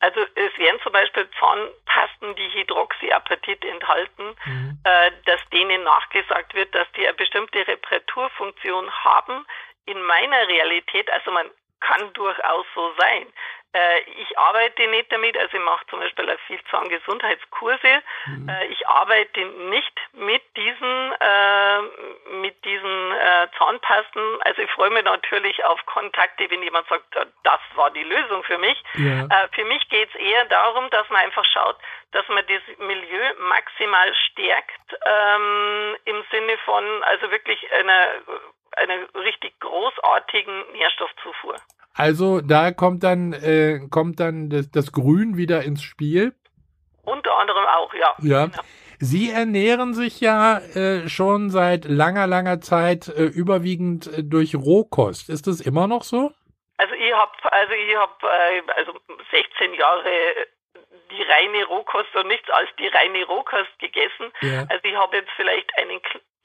Also 0.00 0.20
es 0.34 0.58
wären 0.58 0.78
zum 0.82 0.92
Beispiel 0.92 1.26
Zahnpasten, 1.38 2.36
die 2.36 2.48
Hydroxyapatit 2.52 3.64
enthalten, 3.64 4.36
mhm. 4.44 4.78
äh, 4.84 5.10
dass 5.24 5.40
denen 5.50 5.82
nachgesagt 5.82 6.54
wird, 6.54 6.74
dass 6.74 6.86
die 6.92 7.06
eine 7.06 7.14
bestimmte 7.14 7.66
Reparaturfunktion 7.66 8.90
haben. 8.90 9.46
In 9.86 10.00
meiner 10.02 10.48
Realität, 10.48 11.10
also 11.10 11.30
man 11.30 11.46
kann 11.80 12.12
durchaus 12.12 12.66
so 12.74 12.92
sein. 12.98 13.26
Äh, 13.74 14.00
ich 14.20 14.38
arbeite 14.38 14.86
nicht 14.86 15.10
damit, 15.10 15.36
also 15.36 15.56
ich 15.56 15.64
mache 15.64 15.84
zum 15.88 15.98
Beispiel 15.98 16.30
auch 16.30 16.38
viel 16.46 16.62
Zahngesundheitskurse. 16.70 18.02
Mhm. 18.26 18.48
Äh, 18.48 18.66
ich 18.66 18.86
arbeite 18.86 19.44
nicht 19.44 20.00
mit 20.12 20.42
diesen, 20.56 21.12
äh, 21.20 21.80
mit 22.40 22.64
diesen 22.64 23.12
äh, 23.12 23.48
Zahnpasten. 23.58 24.22
Also 24.42 24.62
ich 24.62 24.70
freue 24.70 24.90
mich 24.90 25.02
natürlich 25.02 25.64
auf 25.64 25.84
Kontakte, 25.86 26.48
wenn 26.50 26.62
jemand 26.62 26.86
sagt, 26.88 27.16
äh, 27.16 27.26
das 27.42 27.60
war 27.74 27.90
die 27.90 28.04
Lösung 28.04 28.44
für 28.44 28.58
mich. 28.58 28.80
Ja. 28.94 29.26
Äh, 29.26 29.48
für 29.52 29.64
mich 29.64 29.88
geht 29.88 30.08
es 30.08 30.20
eher 30.20 30.44
darum, 30.44 30.88
dass 30.90 31.10
man 31.10 31.22
einfach 31.22 31.44
schaut, 31.44 31.76
dass 32.12 32.26
man 32.28 32.44
das 32.46 32.78
Milieu 32.78 33.34
maximal 33.40 34.14
stärkt, 34.30 34.96
ähm, 35.04 35.96
im 36.04 36.24
Sinne 36.30 36.56
von 36.58 37.02
also 37.02 37.28
wirklich 37.32 37.72
einer 37.72 38.06
einer 38.76 39.06
richtig 39.14 39.58
großartigen 39.60 40.72
Nährstoffzufuhr. 40.72 41.56
Also 41.94 42.40
da 42.40 42.72
kommt 42.72 43.04
dann, 43.04 43.32
äh, 43.32 43.80
kommt 43.90 44.18
dann 44.18 44.50
das, 44.50 44.70
das 44.70 44.92
Grün 44.92 45.36
wieder 45.36 45.62
ins 45.62 45.82
Spiel. 45.82 46.34
Unter 47.04 47.36
anderem 47.36 47.64
auch, 47.66 47.94
ja. 47.94 48.14
Ja. 48.20 48.50
Sie 48.98 49.30
ernähren 49.30 49.94
sich 49.94 50.20
ja 50.20 50.58
äh, 50.58 51.08
schon 51.08 51.50
seit 51.50 51.84
langer, 51.84 52.26
langer 52.26 52.60
Zeit 52.60 53.08
äh, 53.08 53.24
überwiegend 53.24 54.06
äh, 54.06 54.22
durch 54.24 54.54
Rohkost. 54.54 55.28
Ist 55.28 55.46
das 55.46 55.60
immer 55.60 55.86
noch 55.86 56.02
so? 56.02 56.32
Also 56.78 56.94
ich 56.94 57.12
habe 57.12 57.52
also 57.52 57.72
ich 57.72 57.96
habe 57.96 58.12
äh, 58.22 58.62
also 58.74 58.92
16 59.30 59.74
Jahre 59.74 60.10
die 61.10 61.22
reine 61.22 61.64
Rohkost 61.66 62.14
und 62.16 62.28
nichts 62.28 62.48
als 62.50 62.68
die 62.78 62.88
reine 62.88 63.24
Rohkost 63.26 63.78
gegessen. 63.78 64.32
Ja. 64.40 64.66
Also 64.68 64.82
ich 64.82 64.96
habe 64.96 65.16
jetzt 65.18 65.30
vielleicht 65.36 65.70
einen 65.78 66.00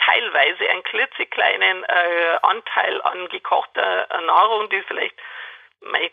teilweise 0.05 0.69
einen 0.69 0.83
klitzekleinen 0.83 1.83
äh, 1.83 2.38
Anteil 2.41 3.01
an 3.01 3.29
gekochter 3.29 4.07
Nahrung, 4.25 4.69
die 4.69 4.81
vielleicht 4.88 5.15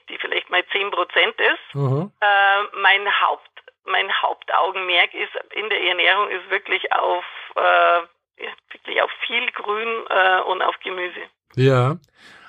die 0.09 0.19
vielleicht 0.19 0.51
mal 0.51 0.65
10 0.73 0.91
Prozent 0.91 1.35
ist. 1.39 1.75
Mhm. 1.75 2.13
Äh, 2.21 2.79
mein 2.81 3.07
Haupt 3.21 3.51
mein 3.87 4.11
Hauptaugenmerk 4.23 5.15
ist 5.15 5.33
in 5.55 5.69
der 5.69 5.81
Ernährung 5.81 6.29
ist 6.31 6.51
wirklich 6.51 6.93
auf 6.93 7.25
äh, 7.55 8.45
wirklich 8.73 9.03
auf 9.03 9.11
viel 9.27 9.47
Grün 9.53 9.89
äh, 10.09 10.41
und 10.43 10.63
auf 10.63 10.75
Gemüse. 10.83 11.21
Ja. 11.55 11.97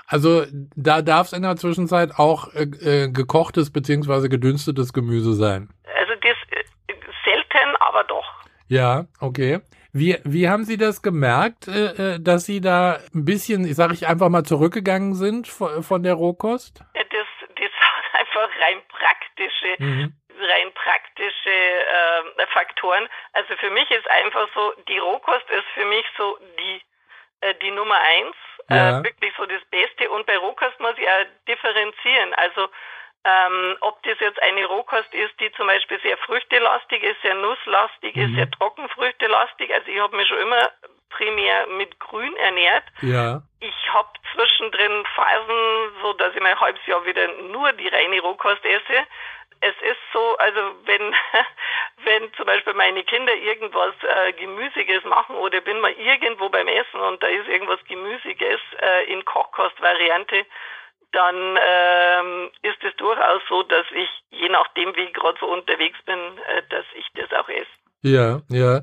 Also 0.07 0.45
da 0.75 1.01
darf 1.01 1.27
es 1.27 1.33
in 1.33 1.43
der 1.43 1.57
Zwischenzeit 1.57 2.11
auch 2.17 2.53
äh, 2.53 2.63
äh 2.63 3.11
gekochtes 3.11 3.71
bzw. 3.71 4.29
gedünstetes 4.29 4.93
Gemüse 4.93 5.33
sein. 5.33 5.69
Also 5.95 6.13
das 6.21 6.37
äh, 6.51 6.93
selten, 7.25 7.75
aber 7.79 8.03
doch. 8.05 8.25
Ja, 8.67 9.05
okay. 9.19 9.59
Wie, 9.93 10.17
wie 10.23 10.49
haben 10.49 10.63
Sie 10.63 10.77
das 10.77 11.01
gemerkt, 11.01 11.67
äh, 11.67 12.19
dass 12.19 12.45
Sie 12.45 12.61
da 12.61 12.99
ein 13.13 13.25
bisschen, 13.25 13.65
sage 13.73 13.93
ich 13.93 14.07
einfach 14.07 14.29
mal, 14.29 14.43
zurückgegangen 14.43 15.15
sind 15.15 15.47
von, 15.47 16.03
der 16.03 16.13
Rohkost? 16.13 16.79
Das, 16.93 17.05
das 17.09 17.71
hat 17.79 18.19
einfach 18.19 18.49
rein 18.61 18.81
praktische, 19.37 19.83
mhm. 19.83 20.13
rein 20.39 20.73
praktische 20.73 21.49
äh, 21.49 22.47
Faktoren. 22.47 23.07
Also 23.33 23.55
für 23.57 23.69
mich 23.69 23.89
ist 23.91 24.09
einfach 24.09 24.47
so, 24.53 24.73
die 24.87 24.97
Rohkost 24.97 25.49
ist 25.49 25.67
für 25.73 25.85
mich 25.85 26.05
so 26.17 26.37
die, 26.59 26.81
äh, 27.41 27.53
die 27.61 27.71
Nummer 27.71 27.99
eins. 27.99 28.35
Äh, 28.69 28.75
ja. 28.75 28.99
Äh, 28.99 29.03
wirklich 29.03 29.33
so 29.37 29.45
das 29.45 29.63
Beste. 29.69 30.09
Und 30.09 30.25
bei 30.25 30.37
Rohkost 30.37 30.79
muss 30.79 30.97
ich 30.97 31.07
auch 31.07 31.25
differenzieren. 31.47 32.33
Also 32.35 32.67
ähm, 33.23 33.77
ob 33.81 34.01
das 34.03 34.19
jetzt 34.19 34.41
eine 34.41 34.65
Rohkost 34.65 35.13
ist, 35.13 35.39
die 35.39 35.51
zum 35.53 35.67
Beispiel 35.67 35.99
sehr 36.01 36.17
früchtelastig 36.17 37.03
ist, 37.03 37.21
sehr 37.21 37.35
nusslastig 37.35 38.15
mhm. 38.15 38.21
ist, 38.23 38.35
sehr 38.35 38.51
trockenfrüchtelastig. 38.51 39.73
Also 39.73 39.87
ich 39.91 39.99
habe 39.99 40.15
mich 40.15 40.27
schon 40.27 40.39
immer 40.39 40.71
primär 41.09 41.67
mit 41.67 41.99
Grün 41.99 42.35
ernährt. 42.37 42.83
Ja. 43.01 43.41
Ich 43.59 43.93
habe 43.93 44.09
zwischendrin 44.33 45.05
Phasen, 45.15 45.91
so 46.01 46.13
dass 46.13 46.33
ich 46.35 46.41
mein 46.41 46.59
halbes 46.59 46.85
Jahr 46.85 47.05
wieder 47.05 47.27
nur 47.49 47.71
die 47.73 47.87
reine 47.87 48.19
Rohkost 48.21 48.63
esse. 48.65 49.07
Es 49.59 49.75
ist 49.81 49.99
so, 50.13 50.37
also 50.37 50.59
wenn, 50.85 51.15
wenn 52.03 52.33
zum 52.33 52.45
Beispiel 52.45 52.73
meine 52.73 53.03
Kinder 53.03 53.33
irgendwas 53.33 53.95
äh, 54.03 54.33
Gemüsiges 54.33 55.03
machen 55.05 55.35
oder 55.35 55.61
bin 55.61 55.79
mal 55.79 55.93
irgendwo 55.93 56.49
beim 56.49 56.67
Essen 56.67 56.99
und 56.99 57.23
da 57.23 57.27
ist 57.27 57.47
irgendwas 57.47 57.83
Gemüsiges 57.85 58.59
äh, 58.81 59.11
in 59.11 59.25
Kochkostvariante, 59.25 60.45
dann 61.11 61.57
ähm, 61.59 62.51
ist 62.61 62.83
es 62.83 62.95
durchaus 62.97 63.41
so, 63.47 63.63
dass 63.63 63.85
ich, 63.91 64.09
je 64.29 64.49
nachdem, 64.49 64.95
wie 64.95 65.05
ich 65.05 65.13
gerade 65.13 65.37
so 65.39 65.47
unterwegs 65.47 65.97
bin, 66.05 66.19
äh, 66.19 66.63
dass 66.69 66.85
ich 66.93 67.07
das 67.15 67.31
auch 67.33 67.49
esse. 67.49 67.67
Ja, 68.01 68.41
ja. 68.49 68.81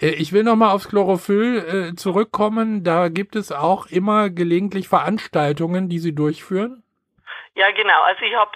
Äh, 0.00 0.10
ich 0.10 0.32
will 0.32 0.42
nochmal 0.42 0.74
aufs 0.74 0.88
Chlorophyll 0.88 1.92
äh, 1.92 1.96
zurückkommen. 1.96 2.84
Da 2.84 3.08
gibt 3.08 3.36
es 3.36 3.52
auch 3.52 3.86
immer 3.86 4.30
gelegentlich 4.30 4.88
Veranstaltungen, 4.88 5.88
die 5.88 5.98
Sie 5.98 6.14
durchführen? 6.14 6.82
Ja, 7.54 7.70
genau. 7.72 8.02
Also 8.02 8.22
ich 8.22 8.34
habe, 8.34 8.52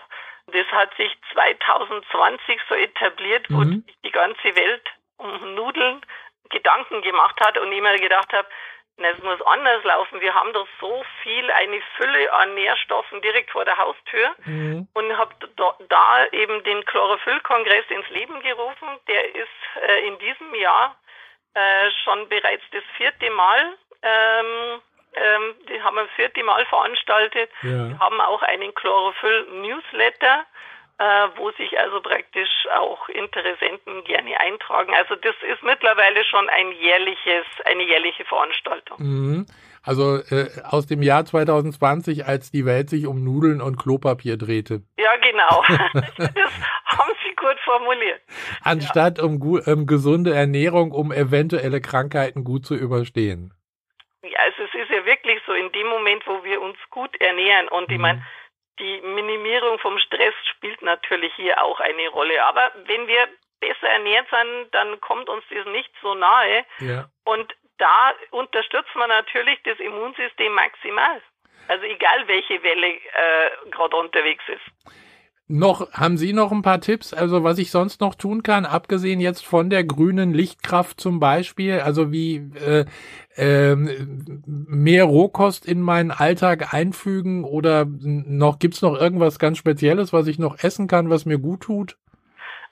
das 0.47 0.67
hat 0.73 0.91
sich 0.97 1.13
2020 1.33 2.61
so 2.69 2.75
etabliert, 2.75 3.47
wo 3.51 3.59
mhm. 3.59 3.85
die 4.05 4.11
ganze 4.11 4.55
Welt 4.57 4.83
um 5.19 5.55
Nudeln 5.55 6.01
Gedanken 6.51 7.01
gemacht 7.03 7.41
hat 7.41 7.59
und 7.59 7.73
immer 7.73 7.97
gedacht 7.97 8.33
habe, 8.33 8.47
es 9.05 9.19
muss 9.23 9.41
anders 9.43 9.83
laufen. 9.85 10.21
Wir 10.21 10.35
haben 10.35 10.53
doch 10.53 10.67
so 10.81 11.05
viel, 11.23 11.51
eine 11.51 11.81
Fülle 11.97 12.33
an 12.33 12.55
Nährstoffen 12.55 13.21
direkt 13.23 13.51
vor 13.51 13.65
der 13.65 13.77
Haustür 13.77 14.31
mhm. 14.45 14.89
und 14.95 15.19
habe 15.19 15.35
da, 15.57 15.75
da, 15.89 16.27
eben 16.33 16.63
den 16.65 16.85
Chlorophyll-Kongress 16.85 17.85
ins 17.91 18.09
Leben 18.11 18.41
gerufen. 18.41 18.89
Der 19.09 19.35
ist 19.35 19.89
äh, 19.89 20.07
in 20.07 20.19
diesem 20.19 20.55
Jahr 20.55 20.97
äh, 21.55 21.91
schon 22.05 22.29
bereits 22.29 22.65
das 22.73 22.83
vierte 22.97 23.31
Mal. 23.31 23.75
Ähm, 24.03 24.81
ähm, 25.15 25.55
die 25.69 25.83
haben 25.83 25.97
wir 25.97 26.05
das 26.05 26.15
vierte 26.15 26.43
Mal 26.43 26.65
veranstaltet. 26.67 27.51
Ja. 27.63 27.89
Wir 27.89 27.99
haben 27.99 28.21
auch 28.21 28.43
einen 28.43 28.75
Chlorophyll-Newsletter 28.75 30.47
wo 31.37 31.51
sich 31.53 31.79
also 31.79 32.01
praktisch 32.01 32.51
auch 32.77 33.09
Interessenten 33.09 34.05
gerne 34.05 34.39
eintragen. 34.39 34.93
Also 34.95 35.17
das 35.17 35.35
ist 35.51 35.63
mittlerweile 35.63 36.25
schon 36.25 36.49
ein 36.49 36.73
jährliches, 36.73 37.45
eine 37.65 37.83
jährliche 37.83 38.25
Veranstaltung. 38.25 38.99
Mhm. 39.01 39.47
Also 39.85 40.19
äh, 40.31 40.49
aus 40.63 40.87
dem 40.87 41.03
Jahr 41.03 41.25
2020, 41.25 42.25
als 42.25 42.53
die 42.53 42.65
Welt 42.65 42.89
sich 42.89 43.07
um 43.07 43.25
Nudeln 43.25 43.61
und 43.61 43.77
Klopapier 43.77 44.37
drehte. 44.37 44.83
Ja, 44.97 45.17
genau. 45.17 45.65
das 45.95 46.53
haben 46.87 47.13
Sie 47.25 47.35
gut 47.35 47.59
formuliert. 47.65 48.21
Anstatt 48.63 49.19
ja. 49.19 49.25
um, 49.25 49.41
um 49.43 49.87
gesunde 49.87 50.35
Ernährung, 50.35 50.93
um 50.93 51.11
eventuelle 51.11 51.81
Krankheiten 51.81 52.45
gut 52.45 52.65
zu 52.65 52.77
überstehen. 52.77 53.53
Ja, 54.23 54.39
also 54.39 54.63
es 54.63 54.83
ist 54.83 54.91
ja 54.91 55.05
wirklich 55.05 55.41
so, 55.47 55.53
in 55.53 55.73
dem 55.73 55.89
Moment, 55.89 56.25
wo 56.27 56.45
wir 56.45 56.63
uns 56.63 56.77
gut 56.91 57.21
ernähren 57.21 57.67
und 57.69 57.89
mhm. 57.89 57.95
ich 57.95 58.01
meine, 58.01 58.27
die 58.79 59.01
Minimierung 59.03 59.79
vom 59.79 59.99
Stress 59.99 60.35
spielt 60.57 60.83
natürlich 60.83 61.33
hier 61.35 61.63
auch 61.63 61.81
eine 61.81 62.09
Rolle. 62.09 62.45
Aber 62.45 62.73
wenn 62.87 63.07
wir 63.07 63.29
besser 63.61 63.89
ernährt 63.89 64.27
sind, 64.31 64.75
dann 64.75 65.01
kommt 65.01 65.29
uns 65.29 65.45
das 65.51 65.67
nicht 65.67 65.91
so 66.03 66.15
nahe. 66.15 66.65
Ja. 66.81 67.09
Und 67.25 67.55
da 67.79 68.13
unterstützt 68.31 68.95
man 68.95 69.09
natürlich 69.09 69.59
das 69.65 69.79
Immunsystem 69.79 70.53
maximal. 70.53 71.23
Also 71.69 71.85
egal 71.85 72.27
welche 72.29 72.63
Welle 72.63 72.89
äh, 72.89 73.51
gerade 73.71 73.97
unterwegs 73.97 74.45
ist. 74.49 74.93
Noch, 75.55 75.93
haben 75.93 76.17
Sie 76.17 76.33
noch 76.33 76.51
ein 76.51 76.63
paar 76.63 76.81
Tipps, 76.81 77.13
also 77.13 77.45
was 77.45 77.59
ich 77.59 77.71
sonst 77.71 78.01
noch 78.01 78.15
tun 78.15 78.43
kann, 78.43 78.65
abgesehen 78.65 79.21
jetzt 79.21 79.45
von 79.45 79.69
der 79.69 79.85
grünen 79.85 80.33
Lichtkraft 80.33 80.99
zum 80.99 81.21
Beispiel, 81.21 81.81
also 81.81 82.11
wie 82.11 82.37
äh, 82.59 82.87
äh, 83.37 83.77
mehr 83.77 85.05
Rohkost 85.05 85.67
in 85.67 85.83
meinen 85.83 86.11
Alltag 86.11 86.73
einfügen 86.73 87.45
oder 87.45 87.85
noch 87.87 88.61
gibt's 88.61 88.81
noch 88.81 88.99
irgendwas 88.99 89.39
ganz 89.39 89.59
Spezielles, 89.59 90.15
was 90.15 90.27
ich 90.27 90.39
noch 90.39 90.57
essen 90.65 90.89
kann, 90.89 91.11
was 91.11 91.27
mir 91.27 91.37
gut 91.37 91.65
tut? 91.65 91.97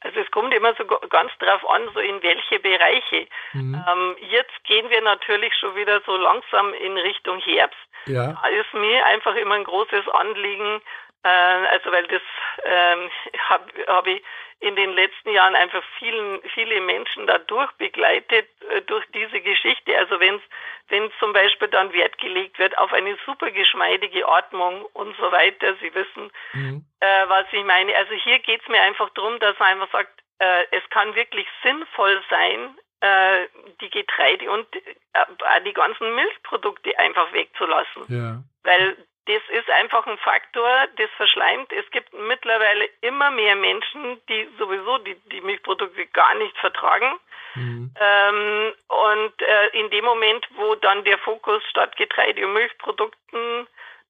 Also 0.00 0.18
es 0.20 0.30
kommt 0.30 0.54
immer 0.54 0.72
so 0.76 0.86
ganz 0.86 1.32
drauf 1.38 1.68
an, 1.68 1.82
so 1.92 2.00
in 2.00 2.22
welche 2.22 2.60
Bereiche. 2.60 3.28
Mhm. 3.52 3.74
Ähm, 3.74 4.16
jetzt 4.30 4.64
gehen 4.64 4.88
wir 4.88 5.02
natürlich 5.02 5.52
schon 5.60 5.76
wieder 5.76 6.00
so 6.06 6.16
langsam 6.16 6.72
in 6.72 6.96
Richtung 6.96 7.40
Herbst. 7.40 7.76
Ja. 8.06 8.32
Da 8.32 8.48
ist 8.48 8.72
mir 8.72 9.04
einfach 9.04 9.34
immer 9.34 9.56
ein 9.56 9.64
großes 9.64 10.08
Anliegen, 10.08 10.80
also 11.22 11.92
weil 11.92 12.06
das 12.06 12.22
ähm, 12.64 13.10
habe 13.48 13.64
hab 13.86 14.06
ich 14.06 14.22
in 14.60 14.76
den 14.76 14.90
letzten 14.92 15.30
Jahren 15.30 15.54
einfach 15.56 15.82
vielen, 15.98 16.40
viele 16.54 16.80
Menschen 16.82 17.26
dadurch 17.26 17.72
begleitet 17.72 18.48
äh, 18.70 18.82
durch 18.82 19.04
diese 19.14 19.40
Geschichte. 19.40 19.96
Also 19.96 20.20
wenn 20.20 20.40
wenn 20.88 21.10
zum 21.18 21.32
Beispiel 21.32 21.68
dann 21.68 21.92
Wert 21.92 22.18
gelegt 22.18 22.58
wird 22.58 22.76
auf 22.76 22.92
eine 22.92 23.16
super 23.24 23.50
geschmeidige 23.50 24.26
Atmung 24.28 24.84
und 24.92 25.16
so 25.16 25.32
weiter, 25.32 25.74
Sie 25.80 25.94
wissen, 25.94 26.30
mhm. 26.52 26.84
äh, 27.00 27.28
was 27.28 27.46
ich 27.52 27.64
meine. 27.64 27.94
Also 27.96 28.12
hier 28.14 28.38
geht 28.40 28.60
es 28.62 28.68
mir 28.68 28.82
einfach 28.82 29.08
darum, 29.10 29.38
dass 29.38 29.58
man 29.58 29.68
einfach 29.68 29.90
sagt, 29.92 30.22
äh, 30.38 30.64
es 30.72 30.82
kann 30.90 31.14
wirklich 31.14 31.46
sinnvoll 31.62 32.20
sein, 32.28 32.76
äh, 33.00 33.46
die 33.80 33.90
Getreide 33.90 34.50
und 34.50 34.66
äh, 34.76 35.60
die 35.64 35.72
ganzen 35.72 36.14
Milchprodukte 36.14 36.98
einfach 36.98 37.32
wegzulassen. 37.32 38.04
Ja. 38.08 38.42
Weil 38.62 38.96
das 39.26 39.42
einfach 39.80 40.06
ein 40.06 40.18
Faktor, 40.18 40.68
das 40.96 41.10
verschleimt. 41.16 41.72
Es 41.72 41.90
gibt 41.90 42.12
mittlerweile 42.12 42.84
immer 43.00 43.30
mehr 43.30 43.56
Menschen, 43.56 44.20
die 44.28 44.48
sowieso 44.58 44.98
die, 44.98 45.16
die 45.32 45.40
Milchprodukte 45.40 46.06
gar 46.06 46.34
nicht 46.34 46.56
vertragen. 46.58 47.18
Mhm. 47.54 47.94
Ähm, 47.98 48.72
und 48.88 49.42
äh, 49.42 49.68
in 49.78 49.90
dem 49.90 50.04
Moment, 50.04 50.46
wo 50.56 50.74
dann 50.76 51.04
der 51.04 51.18
Fokus 51.18 51.62
statt 51.70 51.96
Getreide 51.96 52.46
und 52.46 52.52
Milchprodukten 52.52 53.66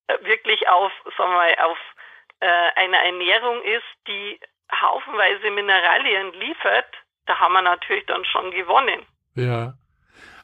äh, 0.09 0.25
wirklich 0.25 0.69
auf, 0.69 0.93
sagen 1.17 1.31
wir 1.33 1.37
mal, 1.37 1.55
auf 1.65 1.79
äh, 2.41 2.47
eine 2.77 3.03
Ernährung 3.05 3.63
ist, 3.63 3.87
die 4.07 4.39
haufenweise 4.73 5.51
Mineralien 5.51 6.33
liefert, 6.35 6.87
da 7.27 7.39
haben 7.39 7.53
wir 7.53 7.63
natürlich 7.63 8.07
dann 8.07 8.25
schon 8.25 8.51
gewonnen. 8.51 9.07
Ja. 9.35 9.75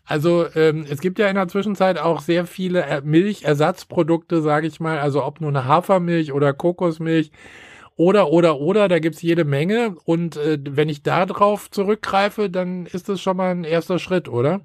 Also 0.06 0.46
ähm, 0.54 0.86
es 0.88 1.00
gibt 1.00 1.18
ja 1.18 1.28
in 1.28 1.34
der 1.34 1.48
Zwischenzeit 1.48 1.98
auch 1.98 2.20
sehr 2.20 2.46
viele 2.46 2.82
äh, 2.82 3.00
Milchersatzprodukte, 3.02 4.40
sage 4.40 4.66
ich 4.66 4.78
mal, 4.78 4.98
also 4.98 5.24
ob 5.24 5.40
nur 5.40 5.50
eine 5.50 5.64
Hafermilch 5.64 6.32
oder 6.32 6.52
Kokosmilch 6.52 7.32
oder, 7.96 8.28
oder, 8.28 8.58
oder, 8.60 8.88
da 8.88 8.98
gibt's 8.98 9.22
jede 9.22 9.44
Menge. 9.44 9.96
Und 10.04 10.36
äh, 10.36 10.58
wenn 10.60 10.88
ich 10.88 11.02
da 11.02 11.26
drauf 11.26 11.70
zurückgreife, 11.70 12.50
dann 12.50 12.86
ist 12.86 13.08
das 13.08 13.20
schon 13.20 13.36
mal 13.36 13.50
ein 13.50 13.64
erster 13.64 13.98
Schritt, 13.98 14.28
oder? 14.28 14.60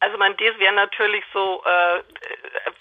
Also 0.00 0.18
man, 0.18 0.32
das 0.38 0.58
wäre 0.58 0.74
natürlich 0.74 1.24
so 1.32 1.62
äh, 1.64 2.02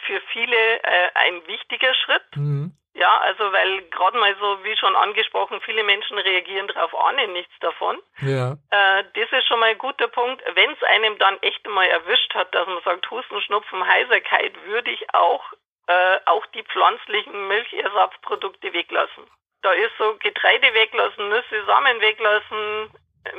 für 0.06 0.22
viele 0.32 0.56
äh, 0.84 1.10
ein 1.16 1.48
wichtiger 1.48 1.94
Schritt. 1.96 2.24
Mhm. 2.36 2.72
Ja, 2.96 3.18
also 3.18 3.52
weil 3.52 3.82
gerade 3.90 4.18
mal 4.18 4.34
so, 4.40 4.64
wie 4.64 4.76
schon 4.78 4.96
angesprochen, 4.96 5.60
viele 5.66 5.84
Menschen 5.84 6.18
reagieren 6.18 6.70
darauf, 6.70 6.96
ahnen 6.96 7.34
nichts 7.34 7.54
davon. 7.60 8.00
Ja. 8.22 8.54
Äh, 8.72 9.04
das 9.14 9.32
ist 9.38 9.48
schon 9.48 9.60
mal 9.60 9.72
ein 9.72 9.78
guter 9.78 10.08
Punkt. 10.08 10.42
Wenn 10.54 10.72
es 10.72 10.82
einem 10.84 11.18
dann 11.18 11.38
echt 11.42 11.68
mal 11.68 11.86
erwischt 11.86 12.34
hat, 12.34 12.56
dass 12.56 12.66
man 12.66 12.82
sagt, 12.86 13.12
Husten, 13.12 13.42
Schnupfen, 13.42 13.86
Heiserkeit, 13.86 14.54
würde 14.64 14.92
ich 14.92 15.14
auch, 15.14 15.44
äh, 15.88 16.20
auch 16.26 16.46
die 16.48 16.64
pflanzlichen 16.64 17.50
Milchersatzprodukte 17.50 18.72
weglassen. 18.72 19.26
Da 19.62 19.74
ist 19.74 19.92
so 19.98 20.16
Getreide 20.20 20.74
weglassen, 20.74 21.28
Nüsse, 21.28 21.66
Samen 21.66 22.00
weglassen, 22.00 22.92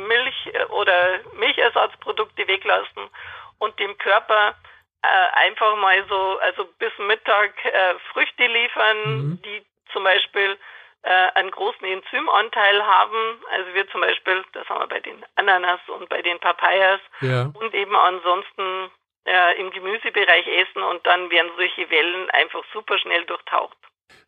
Milch 0.07 0.51
äh, 0.53 0.64
oder 0.66 1.21
Milchersatzprodukte 1.33 2.47
weglassen 2.47 3.09
und 3.59 3.79
dem 3.81 3.97
Körper 3.97 4.55
äh, 5.03 5.47
einfach 5.47 5.77
mal 5.77 6.05
so, 6.09 6.39
also 6.41 6.65
bis 6.79 6.93
Mittag 6.99 7.53
äh, 7.65 7.95
Früchte 8.13 8.47
liefern, 8.47 8.99
mhm. 9.05 9.43
die 9.43 9.65
zum 9.93 10.05
Beispiel 10.05 10.59
äh, 11.03 11.29
einen 11.35 11.51
großen 11.51 11.87
Enzymanteil 11.87 12.85
haben. 12.85 13.41
Also 13.53 13.75
wir 13.75 13.89
zum 13.91 14.01
Beispiel, 14.01 14.45
das 14.53 14.69
haben 14.69 14.81
wir 14.81 14.89
bei 14.89 15.01
den 15.01 15.25
Ananas 15.37 15.81
und 15.89 16.09
bei 16.09 16.23
den 16.23 16.39
Papayas 16.41 17.01
ja. 17.21 17.51
und 17.55 17.75
eben 17.75 17.95
ansonsten 17.95 18.91
äh, 19.27 19.61
im 19.61 19.71
Gemüsebereich 19.71 20.47
essen 20.47 20.83
und 20.83 21.07
dann 21.07 21.31
werden 21.31 21.51
solche 21.57 21.89
Wellen 21.91 22.31
einfach 22.31 22.65
super 22.73 22.99
schnell 22.99 23.25
durchtaucht. 23.25 23.77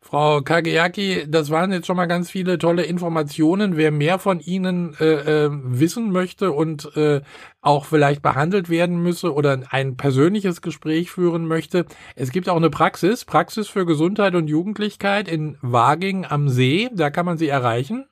Frau 0.01 0.41
Kageaki, 0.41 1.25
das 1.27 1.51
waren 1.51 1.71
jetzt 1.71 1.85
schon 1.85 1.97
mal 1.97 2.07
ganz 2.07 2.31
viele 2.31 2.57
tolle 2.57 2.83
Informationen. 2.83 3.77
Wer 3.77 3.91
mehr 3.91 4.17
von 4.17 4.39
Ihnen 4.39 4.95
äh, 4.99 5.45
äh, 5.45 5.49
wissen 5.51 6.11
möchte 6.11 6.51
und 6.51 6.95
äh, 6.95 7.21
auch 7.61 7.85
vielleicht 7.85 8.21
behandelt 8.21 8.69
werden 8.69 9.03
müsse 9.03 9.33
oder 9.33 9.59
ein 9.69 9.97
persönliches 9.97 10.61
Gespräch 10.61 11.11
führen 11.11 11.45
möchte, 11.47 11.85
es 12.15 12.31
gibt 12.31 12.49
auch 12.49 12.55
eine 12.55 12.69
Praxis, 12.69 13.25
Praxis 13.25 13.67
für 13.67 13.85
Gesundheit 13.85 14.35
und 14.35 14.47
Jugendlichkeit 14.47 15.27
in 15.27 15.57
Waging 15.61 16.25
am 16.25 16.49
See. 16.49 16.89
Da 16.93 17.09
kann 17.09 17.25
man 17.25 17.37
Sie 17.37 17.49
erreichen. 17.49 18.09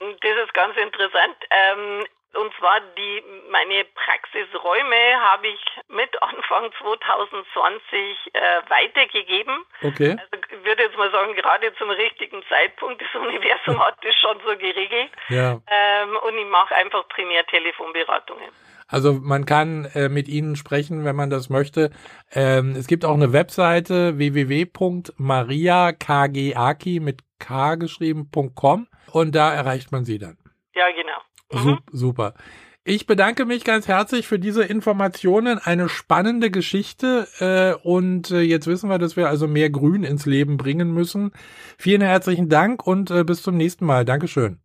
Das 0.00 0.36
ist 0.44 0.54
ganz 0.54 0.76
interessant. 0.76 1.36
Ähm, 1.50 2.04
und 2.40 2.52
zwar 2.58 2.80
die, 2.96 3.22
meine 3.50 3.84
Praxisräume 3.84 5.20
habe 5.20 5.48
ich 5.48 5.60
mit 5.88 6.10
Anfang 6.22 6.72
2020 6.78 7.82
äh, 8.32 8.62
weitergegeben. 8.68 9.66
Okay. 9.82 10.10
Also 10.10 10.22
ich 10.50 10.64
würde 10.64 10.84
jetzt 10.84 10.96
mal 10.96 11.10
sagen, 11.10 11.34
gerade 11.34 11.74
zum 11.74 11.90
richtigen 11.90 12.42
Zeitpunkt. 12.48 13.02
Das 13.02 13.14
Universum 13.20 13.84
hat 13.84 13.96
das 14.02 14.14
schon 14.16 14.38
so 14.46 14.56
geregelt. 14.56 15.10
Ja. 15.28 15.60
Ähm, 15.66 16.16
und 16.26 16.38
ich 16.38 16.46
mache 16.46 16.74
einfach 16.74 17.06
primär 17.08 17.44
Telefonberatungen. 17.46 18.48
Also 18.86 19.12
man 19.12 19.44
kann 19.44 19.84
äh, 19.94 20.08
mit 20.08 20.28
Ihnen 20.28 20.56
sprechen, 20.56 21.04
wenn 21.04 21.14
man 21.14 21.28
das 21.28 21.50
möchte. 21.50 21.90
Ähm, 22.32 22.74
es 22.76 22.86
gibt 22.86 23.04
auch 23.04 23.12
eine 23.14 23.34
Webseite 23.34 24.16
www.mariakgaki 24.16 27.00
mit 27.00 27.20
k 27.38 27.74
geschrieben.com 27.74 28.88
und 29.12 29.34
da 29.34 29.52
erreicht 29.52 29.92
man 29.92 30.06
Sie 30.06 30.18
dann. 30.18 30.38
Ja, 30.74 30.90
genau. 30.90 31.18
Mhm. 31.52 31.78
Super. 31.92 32.34
Ich 32.84 33.06
bedanke 33.06 33.44
mich 33.44 33.64
ganz 33.64 33.86
herzlich 33.86 34.26
für 34.26 34.38
diese 34.38 34.64
Informationen. 34.64 35.58
Eine 35.58 35.88
spannende 35.90 36.50
Geschichte. 36.50 37.28
Äh, 37.38 37.86
und 37.86 38.30
äh, 38.30 38.40
jetzt 38.40 38.66
wissen 38.66 38.88
wir, 38.88 38.98
dass 38.98 39.16
wir 39.16 39.28
also 39.28 39.46
mehr 39.46 39.68
Grün 39.68 40.04
ins 40.04 40.24
Leben 40.24 40.56
bringen 40.56 40.92
müssen. 40.92 41.32
Vielen 41.76 42.00
herzlichen 42.00 42.48
Dank 42.48 42.86
und 42.86 43.10
äh, 43.10 43.24
bis 43.24 43.42
zum 43.42 43.56
nächsten 43.56 43.84
Mal. 43.84 44.04
Dankeschön. 44.06 44.60